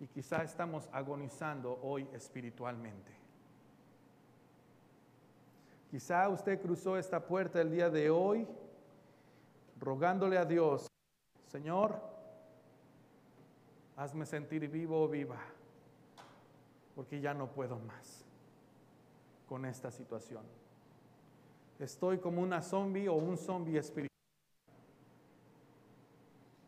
y 0.00 0.06
quizá 0.06 0.42
estamos 0.42 0.86
agonizando 0.92 1.80
hoy 1.82 2.06
espiritualmente. 2.12 3.10
Quizá 5.90 6.28
usted 6.28 6.60
cruzó 6.60 6.98
esta 6.98 7.24
puerta 7.26 7.62
el 7.62 7.70
día 7.70 7.88
de 7.88 8.10
hoy 8.10 8.46
rogándole 9.78 10.36
a 10.36 10.44
Dios, 10.44 10.86
Señor, 11.46 12.19
hazme 14.00 14.24
sentir 14.24 14.66
vivo 14.68 15.02
o 15.02 15.08
viva, 15.08 15.38
porque 16.94 17.20
ya 17.20 17.34
no 17.34 17.52
puedo 17.52 17.78
más 17.78 18.24
con 19.46 19.66
esta 19.66 19.90
situación. 19.90 20.42
Estoy 21.78 22.18
como 22.18 22.40
una 22.40 22.62
zombie 22.62 23.08
o 23.08 23.14
un 23.14 23.36
zombie 23.36 23.78
espiritual. 23.78 24.08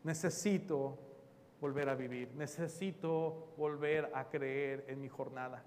Necesito 0.04 0.98
volver 1.58 1.88
a 1.88 1.94
vivir. 1.94 2.34
Necesito 2.34 3.54
volver 3.56 4.10
a 4.14 4.28
creer 4.28 4.84
en 4.88 5.00
mi 5.00 5.08
jornada. 5.08 5.62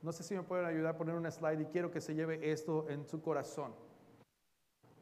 No 0.00 0.12
sé 0.12 0.22
si 0.22 0.36
me 0.36 0.44
pueden 0.44 0.64
ayudar 0.64 0.94
a 0.94 0.98
poner 0.98 1.16
una 1.16 1.32
slide 1.32 1.62
y 1.62 1.66
quiero 1.66 1.90
que 1.90 2.00
se 2.00 2.14
lleve 2.14 2.52
esto 2.52 2.88
en 2.88 3.04
su 3.04 3.20
corazón. 3.20 3.74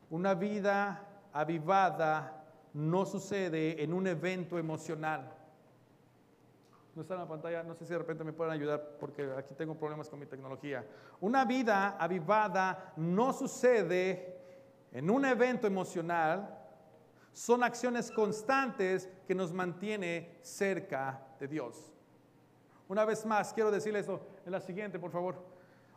Una 0.09 0.33
vida 0.33 1.29
avivada 1.35 2.46
no 2.77 3.07
sucede 3.07 3.83
en 3.83 3.95
un 3.95 4.07
evento 4.07 4.59
emocional. 4.59 5.33
No 6.95 7.01
está 7.01 7.15
en 7.15 7.21
la 7.21 7.29
pantalla, 7.29 7.63
no 7.63 7.75
sé 7.75 7.87
si 7.87 7.93
de 7.93 7.99
repente 7.99 8.23
me 8.23 8.35
pueden 8.35 8.53
ayudar 8.53 8.99
porque 9.01 9.31
aquí 9.37 9.55
tengo 9.55 9.75
problemas 9.75 10.11
con 10.11 10.19
mi 10.19 10.27
tecnología. 10.27 10.87
Una 11.21 11.47
vida 11.47 11.97
avivada 11.99 12.93
no 12.97 13.33
sucede 13.33 14.37
en 14.93 15.09
un 15.11 15.25
evento 15.25 15.67
emocional, 15.67 16.55
son 17.33 17.65
acciones 17.65 18.11
constantes 18.11 19.09
que 19.27 19.35
nos 19.35 19.55
mantiene 19.55 20.39
cerca 20.43 21.23
de 21.41 21.49
Dios. 21.49 21.91
Una 22.89 23.07
vez 23.07 23.25
más, 23.25 23.55
quiero 23.55 23.71
decirle 23.71 24.01
eso 24.01 24.21
en 24.45 24.53
la 24.53 24.61
siguiente, 24.61 24.99
por 24.99 25.11
favor. 25.11 25.43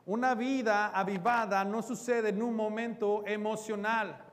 Una 0.06 0.34
vida 0.34 0.88
avivada 0.88 1.66
no 1.66 1.82
sucede 1.82 2.30
en 2.30 2.42
un 2.42 2.56
momento 2.56 3.24
emocional. 3.28 4.29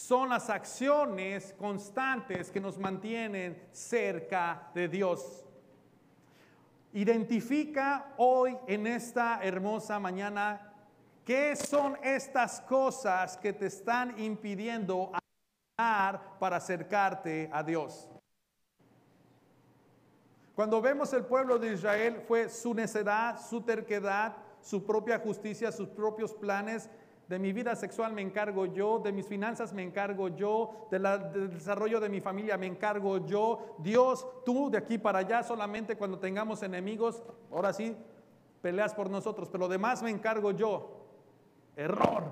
Son 0.00 0.30
las 0.30 0.48
acciones 0.48 1.54
constantes 1.58 2.50
que 2.50 2.58
nos 2.58 2.78
mantienen 2.78 3.68
cerca 3.70 4.70
de 4.74 4.88
Dios. 4.88 5.44
Identifica 6.94 8.14
hoy 8.16 8.56
en 8.66 8.86
esta 8.86 9.40
hermosa 9.42 10.00
mañana 10.00 10.72
qué 11.22 11.54
son 11.54 11.98
estas 12.02 12.62
cosas 12.62 13.36
que 13.36 13.52
te 13.52 13.66
están 13.66 14.18
impidiendo 14.18 15.12
para 15.76 16.56
acercarte 16.56 17.50
a 17.52 17.62
Dios. 17.62 18.08
Cuando 20.54 20.80
vemos 20.80 21.12
el 21.12 21.26
pueblo 21.26 21.58
de 21.58 21.74
Israel 21.74 22.22
fue 22.26 22.48
su 22.48 22.72
necedad, 22.72 23.38
su 23.38 23.60
terquedad, 23.60 24.34
su 24.62 24.82
propia 24.82 25.18
justicia, 25.18 25.70
sus 25.70 25.90
propios 25.90 26.32
planes. 26.32 26.88
De 27.30 27.38
mi 27.38 27.52
vida 27.52 27.76
sexual 27.76 28.12
me 28.12 28.22
encargo 28.22 28.66
yo, 28.66 28.98
de 28.98 29.12
mis 29.12 29.24
finanzas 29.24 29.72
me 29.72 29.84
encargo 29.84 30.30
yo, 30.30 30.88
del 30.90 31.52
desarrollo 31.52 32.00
de 32.00 32.08
mi 32.08 32.20
familia 32.20 32.56
me 32.56 32.66
encargo 32.66 33.24
yo. 33.24 33.76
Dios, 33.78 34.26
tú 34.44 34.68
de 34.68 34.78
aquí 34.78 34.98
para 34.98 35.20
allá 35.20 35.44
solamente 35.44 35.94
cuando 35.94 36.18
tengamos 36.18 36.60
enemigos, 36.64 37.22
ahora 37.52 37.72
sí, 37.72 37.96
peleas 38.60 38.92
por 38.94 39.08
nosotros, 39.08 39.48
pero 39.48 39.60
lo 39.60 39.68
demás 39.68 40.02
me 40.02 40.10
encargo 40.10 40.50
yo. 40.50 41.06
Error. 41.76 42.24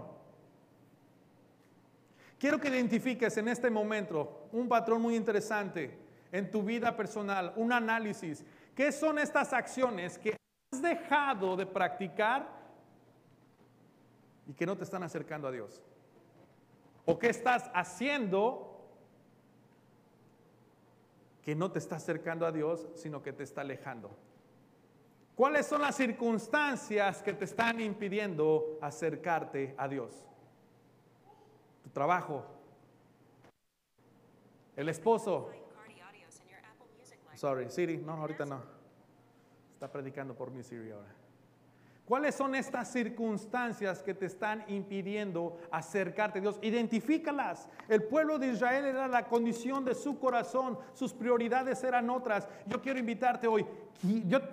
Quiero 2.37 2.59
que 2.59 2.67
identifiques 2.67 3.37
en 3.37 3.47
este 3.47 3.71
momento 3.71 4.49
un 4.51 4.69
patrón 4.69 5.01
muy 5.01 5.15
interesante 5.15 5.97
en 6.33 6.51
tu 6.51 6.65
vida 6.65 6.97
personal, 6.97 7.53
un 7.55 7.73
análisis. 7.73 8.45
¿Qué 8.75 8.91
son 8.91 9.21
estas 9.21 9.53
acciones 9.53 10.19
que 10.19 10.37
has 10.73 10.83
dejado 10.83 11.57
de 11.57 11.67
practicar 11.67 12.58
y 14.49 14.55
que 14.55 14.67
no 14.67 14.77
te 14.77 14.83
están 14.83 15.05
acercando 15.05 15.47
a 15.47 15.53
Dios? 15.53 15.81
¿O 17.07 17.19
qué 17.19 17.29
estás 17.29 17.71
haciendo 17.75 18.75
que 21.43 21.55
no 21.55 21.71
te 21.71 21.79
está 21.79 21.97
acercando 21.97 22.45
a 22.45 22.53
Dios, 22.53 22.89
sino 22.97 23.23
que 23.23 23.33
te 23.33 23.45
está 23.45 23.61
alejando? 23.61 24.11
¿Cuáles 25.37 25.67
son 25.67 25.83
las 25.83 25.95
circunstancias 25.95 27.23
que 27.23 27.33
te 27.33 27.45
están 27.45 27.81
impidiendo 27.81 28.79
acercarte 28.83 29.75
a 29.79 29.87
Dios? 29.87 30.25
Tu 31.85 31.91
trabajo, 31.91 32.45
el 34.75 34.89
esposo, 34.89 35.51
Sorry, 37.39 37.71
Siri, 37.71 37.99
no, 37.99 38.15
ahorita 38.15 38.45
no. 38.45 38.61
Está 39.75 39.93
predicando 39.93 40.35
por 40.35 40.51
mí 40.51 40.61
Siri 40.65 40.91
ahora. 40.91 41.18
¿Cuáles 42.09 42.35
son 42.35 42.55
estas 42.55 42.91
circunstancias 42.91 44.03
que 44.03 44.15
te 44.15 44.25
están 44.25 44.65
impidiendo 44.69 45.59
acercarte 45.71 46.39
a 46.39 46.41
Dios? 46.41 46.59
Identifícalas. 46.63 47.69
El 47.87 48.05
pueblo 48.05 48.39
de 48.39 48.47
Israel 48.47 48.87
era 48.87 49.07
la 49.09 49.27
condición 49.27 49.85
de 49.85 49.95
su 49.95 50.19
corazón, 50.19 50.79
sus 50.95 51.13
prioridades 51.13 51.85
eran 51.85 52.09
otras. 52.09 52.49
Yo 52.65 52.81
quiero 52.81 52.99
invitarte 52.99 53.47
hoy. 53.47 53.67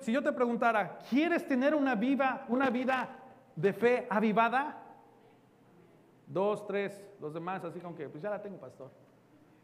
si 0.01 0.11
yo 0.11 0.21
te 0.21 0.33
preguntara, 0.33 0.99
¿quieres 1.09 1.47
tener 1.47 1.73
una, 1.73 1.95
viva, 1.95 2.43
una 2.49 2.69
vida 2.69 3.07
de 3.55 3.71
fe 3.71 4.05
avivada? 4.09 4.83
Dos, 6.27 6.67
tres, 6.67 7.01
los 7.21 7.33
demás, 7.33 7.63
así 7.63 7.79
como 7.79 7.95
que, 7.95 8.09
pues 8.09 8.21
ya 8.21 8.31
la 8.31 8.41
tengo, 8.41 8.57
pastor. 8.57 8.91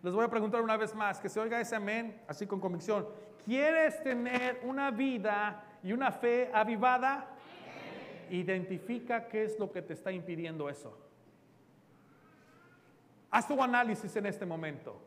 Les 0.01 0.13
voy 0.13 0.23
a 0.23 0.29
preguntar 0.29 0.61
una 0.61 0.77
vez 0.77 0.95
más, 0.95 1.19
que 1.19 1.27
se 1.27 1.41
oiga 1.41 1.59
ese 1.59 1.75
amén, 1.75 2.21
así 2.29 2.47
con 2.47 2.61
convicción. 2.61 3.05
¿Quieres 3.43 4.01
tener 4.01 4.61
una 4.63 4.91
vida 4.91 5.61
y 5.83 5.91
una 5.91 6.11
fe 6.11 6.49
avivada? 6.53 7.27
Identifica 8.31 9.27
qué 9.27 9.43
es 9.43 9.59
lo 9.59 9.71
que 9.71 9.81
te 9.81 9.93
está 9.93 10.11
impidiendo 10.11 10.69
eso. 10.69 10.97
Haz 13.29 13.47
tu 13.47 13.61
análisis 13.61 14.15
en 14.15 14.25
este 14.25 14.45
momento. 14.45 14.99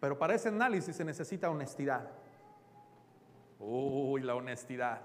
Pero 0.00 0.18
para 0.18 0.34
ese 0.34 0.48
análisis 0.48 0.96
se 0.96 1.04
necesita 1.04 1.48
honestidad. 1.48 2.10
Uy, 3.58 4.20
la 4.20 4.34
honestidad. 4.34 5.00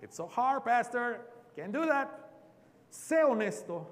It's 0.00 0.16
so 0.16 0.28
hard, 0.28 0.64
Pastor. 0.64 1.20
Can't 1.54 1.72
do 1.72 1.86
that. 1.86 2.08
Sé 2.88 3.22
honesto. 3.24 3.86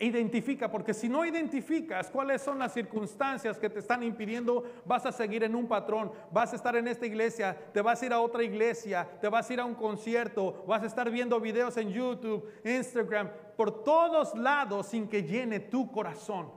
Identifica, 0.00 0.68
porque 0.68 0.92
si 0.92 1.08
no 1.08 1.24
identificas 1.24 2.10
cuáles 2.10 2.42
son 2.42 2.58
las 2.58 2.74
circunstancias 2.74 3.58
que 3.58 3.70
te 3.70 3.78
están 3.78 4.02
impidiendo, 4.02 4.64
vas 4.84 5.06
a 5.06 5.12
seguir 5.12 5.44
en 5.44 5.54
un 5.54 5.68
patrón, 5.68 6.10
vas 6.32 6.52
a 6.52 6.56
estar 6.56 6.74
en 6.74 6.88
esta 6.88 7.06
iglesia, 7.06 7.56
te 7.72 7.80
vas 7.80 8.02
a 8.02 8.06
ir 8.06 8.12
a 8.12 8.20
otra 8.20 8.42
iglesia, 8.42 9.08
te 9.20 9.28
vas 9.28 9.48
a 9.48 9.52
ir 9.52 9.60
a 9.60 9.64
un 9.64 9.76
concierto, 9.76 10.64
vas 10.66 10.82
a 10.82 10.86
estar 10.86 11.08
viendo 11.12 11.38
videos 11.38 11.76
en 11.76 11.90
YouTube, 11.90 12.44
Instagram, 12.64 13.30
por 13.56 13.84
todos 13.84 14.34
lados 14.36 14.86
sin 14.86 15.06
que 15.06 15.22
llene 15.22 15.60
tu 15.60 15.88
corazón, 15.92 16.50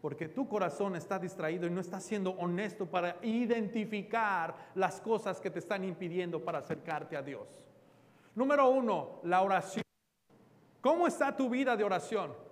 porque 0.00 0.28
tu 0.28 0.48
corazón 0.48 0.96
está 0.96 1.20
distraído 1.20 1.68
y 1.68 1.70
no 1.70 1.80
está 1.80 2.00
siendo 2.00 2.32
honesto 2.32 2.86
para 2.86 3.16
identificar 3.22 4.56
las 4.74 5.00
cosas 5.00 5.40
que 5.40 5.50
te 5.50 5.60
están 5.60 5.84
impidiendo 5.84 6.44
para 6.44 6.58
acercarte 6.58 7.16
a 7.16 7.22
Dios. 7.22 7.46
Número 8.34 8.68
uno, 8.68 9.20
la 9.22 9.40
oración. 9.42 9.84
¿Cómo 10.80 11.06
está 11.06 11.36
tu 11.36 11.48
vida 11.48 11.76
de 11.76 11.84
oración? 11.84 12.51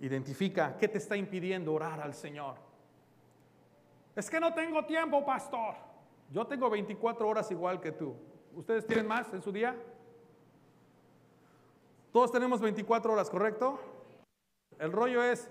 Identifica 0.00 0.76
qué 0.78 0.88
te 0.88 0.98
está 0.98 1.16
impidiendo 1.16 1.72
orar 1.72 2.00
al 2.00 2.14
Señor. 2.14 2.56
Es 4.16 4.28
que 4.28 4.40
no 4.40 4.52
tengo 4.52 4.84
tiempo, 4.84 5.24
pastor. 5.24 5.74
Yo 6.30 6.46
tengo 6.46 6.68
24 6.70 7.28
horas 7.28 7.50
igual 7.50 7.80
que 7.80 7.92
tú. 7.92 8.14
¿Ustedes 8.54 8.86
tienen 8.86 9.06
más 9.06 9.32
en 9.32 9.42
su 9.42 9.52
día? 9.52 9.76
Todos 12.12 12.32
tenemos 12.32 12.60
24 12.60 13.12
horas, 13.12 13.30
¿correcto? 13.30 13.78
El 14.78 14.90
rollo 14.90 15.22
es, 15.22 15.50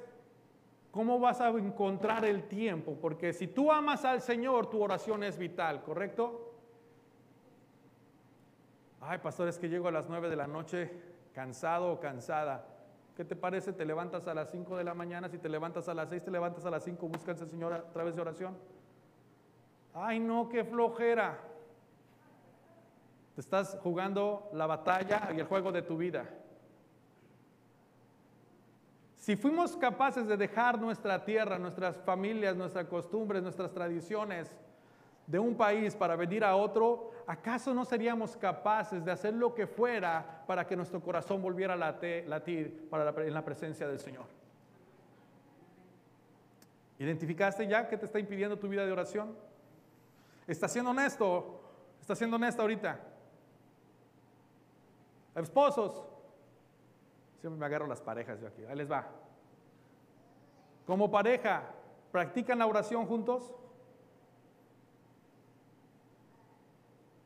¿cómo 0.91 1.19
vas 1.19 1.39
a 1.39 1.49
encontrar 1.49 2.25
el 2.25 2.47
tiempo? 2.47 2.97
Porque 2.99 3.31
si 3.31 3.47
tú 3.47 3.71
amas 3.71 4.03
al 4.03 4.21
Señor, 4.21 4.69
tu 4.69 4.81
oración 4.81 5.23
es 5.23 5.37
vital, 5.37 5.83
¿correcto? 5.83 6.53
Ay, 8.99 9.19
pastor, 9.19 9.47
es 9.47 9.57
que 9.57 9.69
llego 9.69 9.87
a 9.87 9.91
las 9.91 10.09
9 10.09 10.29
de 10.29 10.35
la 10.35 10.47
noche 10.47 10.91
cansado 11.33 11.93
o 11.93 11.99
cansada. 11.99 12.78
¿Qué 13.19 13.25
te 13.25 13.35
parece? 13.35 13.73
Te 13.73 13.83
levantas 13.83 14.29
a 14.29 14.33
las 14.33 14.49
5 14.49 14.77
de 14.77 14.83
la 14.85 14.93
mañana, 14.93 15.27
si 15.27 15.37
te 15.37 15.49
levantas 15.49 15.89
a 15.89 15.93
las 15.93 16.07
6, 16.07 16.23
te 16.23 16.31
levantas 16.31 16.65
a 16.65 16.69
las 16.69 16.85
5, 16.85 17.05
buscas 17.09 17.41
al 17.41 17.49
Señor 17.49 17.73
a 17.73 17.83
través 17.91 18.15
de 18.15 18.21
oración. 18.21 18.57
Ay, 19.93 20.21
no, 20.21 20.47
qué 20.47 20.63
flojera. 20.63 21.37
Te 23.35 23.41
estás 23.41 23.77
jugando 23.83 24.49
la 24.53 24.67
batalla 24.67 25.31
y 25.35 25.39
el 25.41 25.47
juego 25.47 25.73
de 25.73 25.81
tu 25.81 25.97
vida. 25.97 26.29
Si 29.17 29.35
fuimos 29.35 29.75
capaces 29.75 30.25
de 30.25 30.37
dejar 30.37 30.79
nuestra 30.79 31.25
tierra, 31.25 31.59
nuestras 31.59 31.97
familias, 31.97 32.55
nuestras 32.55 32.85
costumbres, 32.85 33.43
nuestras 33.43 33.73
tradiciones, 33.73 34.49
de 35.29 35.37
un 35.37 35.55
país 35.55 35.95
para 35.95 36.15
venir 36.15 36.43
a 36.43 36.55
otro, 36.55 37.11
¿acaso 37.27 37.71
no 37.71 37.85
seríamos 37.85 38.35
capaces 38.35 39.05
de 39.05 39.11
hacer 39.11 39.35
lo 39.35 39.53
que 39.53 39.67
fuera 39.67 40.43
para 40.47 40.65
que 40.65 40.75
nuestro 40.75 40.99
corazón 41.01 41.39
volviera 41.39 41.75
a 41.75 41.77
latir 41.77 42.89
para 42.89 43.11
en 43.23 43.33
la 43.35 43.45
presencia 43.45 43.87
del 43.87 43.99
Señor? 43.99 44.25
¿Identificaste 46.97 47.67
ya 47.67 47.87
qué 47.87 47.95
te 47.95 48.07
está 48.07 48.19
impidiendo 48.19 48.57
tu 48.57 48.67
vida 48.67 48.83
de 48.83 48.91
oración? 48.91 49.37
¿Estás 50.47 50.73
siendo 50.73 50.89
honesto? 50.89 51.61
¿Estás 52.01 52.17
siendo 52.17 52.37
honesto 52.37 52.63
ahorita? 52.63 52.99
Esposos. 55.35 56.07
Siempre 57.39 57.59
me 57.59 57.67
agarro 57.67 57.85
las 57.85 58.01
parejas 58.01 58.41
yo 58.41 58.47
aquí. 58.47 58.65
Ahí 58.65 58.75
les 58.75 58.91
va. 58.91 59.07
Como 60.87 61.11
pareja, 61.11 61.65
¿practican 62.11 62.57
la 62.57 62.65
oración 62.65 63.05
juntos? 63.05 63.53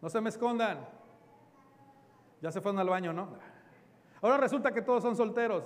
No 0.03 0.09
se 0.09 0.19
me 0.19 0.27
escondan. 0.27 0.85
Ya 2.41 2.51
se 2.51 2.59
fueron 2.59 2.77
al 2.77 2.89
baño, 2.89 3.13
¿no? 3.13 3.29
Ahora 4.21 4.35
resulta 4.35 4.73
que 4.73 4.81
todos 4.81 5.01
son 5.01 5.15
solteros. 5.15 5.63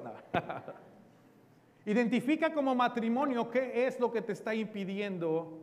Identifica 1.86 2.54
como 2.54 2.76
matrimonio 2.76 3.50
qué 3.50 3.88
es 3.88 4.00
lo 4.00 4.12
que 4.12 4.22
te 4.22 4.34
está 4.34 4.54
impidiendo 4.54 5.58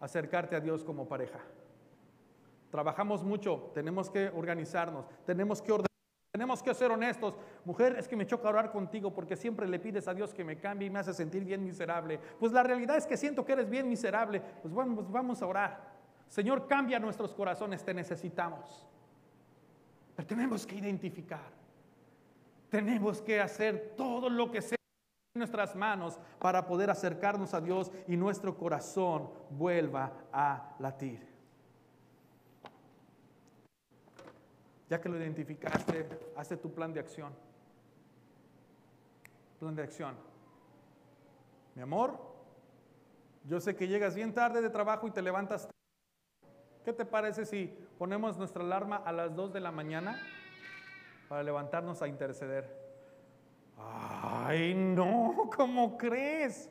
acercarte 0.00 0.56
a 0.56 0.60
Dios 0.60 0.82
como 0.82 1.06
pareja. 1.06 1.40
Trabajamos 2.70 3.22
mucho, 3.22 3.70
tenemos 3.74 4.08
que 4.08 4.28
organizarnos, 4.28 5.04
tenemos 5.26 5.60
que 5.60 5.72
ordenar, 5.72 5.88
tenemos 6.32 6.62
que 6.62 6.72
ser 6.72 6.90
honestos. 6.90 7.34
Mujer, 7.66 7.96
es 7.98 8.08
que 8.08 8.16
me 8.16 8.26
choca 8.26 8.48
orar 8.48 8.72
contigo 8.72 9.12
porque 9.12 9.36
siempre 9.36 9.68
le 9.68 9.78
pides 9.78 10.08
a 10.08 10.14
Dios 10.14 10.32
que 10.32 10.42
me 10.42 10.58
cambie 10.58 10.88
y 10.88 10.90
me 10.90 11.00
hace 11.00 11.12
sentir 11.12 11.44
bien 11.44 11.62
miserable. 11.62 12.18
Pues 12.40 12.50
la 12.50 12.62
realidad 12.62 12.96
es 12.96 13.06
que 13.06 13.18
siento 13.18 13.44
que 13.44 13.52
eres 13.52 13.68
bien 13.68 13.86
miserable. 13.90 14.40
Pues 14.62 14.72
vamos, 14.72 15.04
pues 15.04 15.10
vamos 15.10 15.42
a 15.42 15.46
orar. 15.46 15.97
Señor, 16.28 16.66
cambia 16.66 16.98
nuestros 16.98 17.32
corazones, 17.34 17.84
te 17.84 17.94
necesitamos. 17.94 18.86
Pero 20.14 20.26
tenemos 20.26 20.66
que 20.66 20.76
identificar. 20.76 21.58
Tenemos 22.70 23.22
que 23.22 23.40
hacer 23.40 23.94
todo 23.96 24.28
lo 24.28 24.50
que 24.50 24.60
sea 24.60 24.76
en 25.34 25.38
nuestras 25.38 25.74
manos 25.74 26.18
para 26.38 26.66
poder 26.66 26.90
acercarnos 26.90 27.54
a 27.54 27.60
Dios 27.60 27.90
y 28.06 28.16
nuestro 28.16 28.56
corazón 28.56 29.30
vuelva 29.50 30.12
a 30.32 30.74
latir. 30.78 31.26
Ya 34.90 35.00
que 35.00 35.08
lo 35.08 35.18
identificaste, 35.18 36.08
hazte 36.36 36.56
tu 36.56 36.72
plan 36.72 36.92
de 36.92 37.00
acción. 37.00 37.32
Plan 39.60 39.74
de 39.74 39.82
acción. 39.82 40.16
Mi 41.74 41.82
amor, 41.82 42.18
yo 43.44 43.60
sé 43.60 43.76
que 43.76 43.86
llegas 43.86 44.14
bien 44.14 44.34
tarde 44.34 44.60
de 44.60 44.70
trabajo 44.70 45.06
y 45.06 45.10
te 45.10 45.22
levantas. 45.22 45.68
¿Qué 46.88 46.94
te 46.94 47.04
parece 47.04 47.44
si 47.44 47.66
ponemos 47.98 48.38
nuestra 48.38 48.64
alarma 48.64 48.96
a 48.96 49.12
las 49.12 49.36
2 49.36 49.52
de 49.52 49.60
la 49.60 49.70
mañana 49.70 50.18
para 51.28 51.42
levantarnos 51.42 52.00
a 52.00 52.08
interceder? 52.08 52.66
Ay, 53.76 54.72
no, 54.72 55.50
¿cómo 55.54 55.98
crees? 55.98 56.70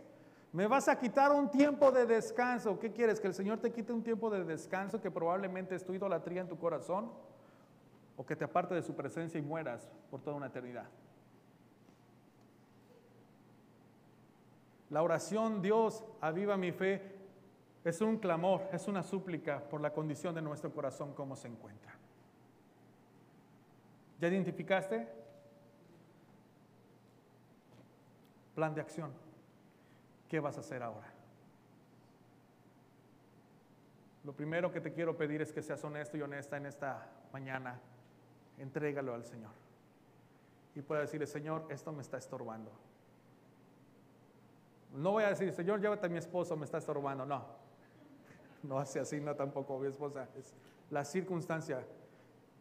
Me 0.52 0.66
vas 0.66 0.88
a 0.88 0.98
quitar 0.98 1.32
un 1.32 1.52
tiempo 1.52 1.92
de 1.92 2.08
descanso. 2.08 2.80
¿Qué 2.80 2.92
quieres? 2.92 3.20
¿Que 3.20 3.28
el 3.28 3.36
Señor 3.36 3.60
te 3.60 3.72
quite 3.72 3.94
un 3.94 4.02
tiempo 4.02 4.32
de 4.32 4.44
descanso 4.44 5.00
que 5.00 5.12
probablemente 5.12 5.76
es 5.76 5.86
tu 5.86 5.94
idolatría 5.94 6.42
en 6.42 6.50
tu 6.50 6.58
corazón? 6.58 7.12
¿O 8.16 8.26
que 8.26 8.36
te 8.36 8.44
aparte 8.44 8.74
de 8.74 8.82
su 8.82 8.96
presencia 8.96 9.40
y 9.40 9.44
mueras 9.44 9.88
por 10.10 10.20
toda 10.22 10.36
una 10.36 10.48
eternidad? 10.48 10.90
La 14.90 15.04
oración, 15.04 15.62
Dios, 15.62 16.04
aviva 16.22 16.58
mi 16.58 16.72
fe, 16.72 17.17
es 17.88 18.02
un 18.02 18.18
clamor, 18.18 18.68
es 18.74 18.88
una 18.88 19.02
súplica 19.02 19.60
por 19.60 19.80
la 19.80 19.94
condición 19.94 20.36
de 20.36 20.42
nuestro 20.42 20.74
corazón, 20.74 21.14
cómo 21.14 21.38
se 21.38 21.48
encuentra. 21.48 21.94
¿Ya 24.20 24.28
identificaste? 24.28 25.08
Plan 28.56 28.76
de 28.76 28.82
acción. 28.82 29.12
¿Qué 30.28 30.42
vas 30.42 30.58
a 30.58 30.60
hacer 30.60 30.84
ahora? 30.84 31.08
Lo 34.26 34.34
primero 34.34 34.70
que 34.70 34.82
te 34.82 34.92
quiero 34.92 35.16
pedir 35.16 35.42
es 35.42 35.54
que 35.54 35.62
seas 35.62 35.82
honesto 35.86 36.18
y 36.18 36.22
honesta 36.22 36.58
en 36.58 36.66
esta 36.66 37.08
mañana. 37.32 37.80
Entrégalo 38.58 39.14
al 39.14 39.24
Señor. 39.24 39.52
Y 40.76 40.82
pueda 40.82 41.02
decirle, 41.02 41.26
Señor, 41.26 41.68
esto 41.70 41.94
me 41.94 42.02
está 42.02 42.18
estorbando. 42.18 42.72
No 44.94 45.12
voy 45.12 45.24
a 45.24 45.30
decir, 45.30 45.54
Señor, 45.54 45.80
llévate 45.80 46.08
a 46.08 46.10
mi 46.10 46.18
esposo, 46.18 46.58
me 46.58 46.66
está 46.66 46.80
estorbando. 46.80 47.26
No, 47.26 47.57
no 48.64 48.80
así, 48.80 49.20
no 49.20 49.36
tampoco 49.36 49.80
mi 49.80 49.88
esposa. 49.88 50.28
Es 50.38 50.54
la 50.90 51.04
circunstancia. 51.04 51.86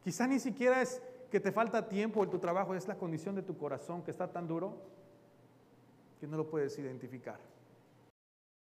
Quizá 0.02 0.26
ni 0.26 0.38
siquiera 0.38 0.82
es 0.82 1.02
que 1.30 1.40
te 1.40 1.52
falta 1.52 1.88
tiempo 1.88 2.22
en 2.22 2.30
tu 2.30 2.38
trabajo, 2.38 2.74
es 2.74 2.86
la 2.86 2.96
condición 2.96 3.34
de 3.34 3.42
tu 3.42 3.56
corazón 3.56 4.02
que 4.02 4.10
está 4.10 4.30
tan 4.30 4.46
duro 4.46 4.76
que 6.20 6.26
no 6.26 6.36
lo 6.36 6.48
puedes 6.48 6.78
identificar. 6.78 7.38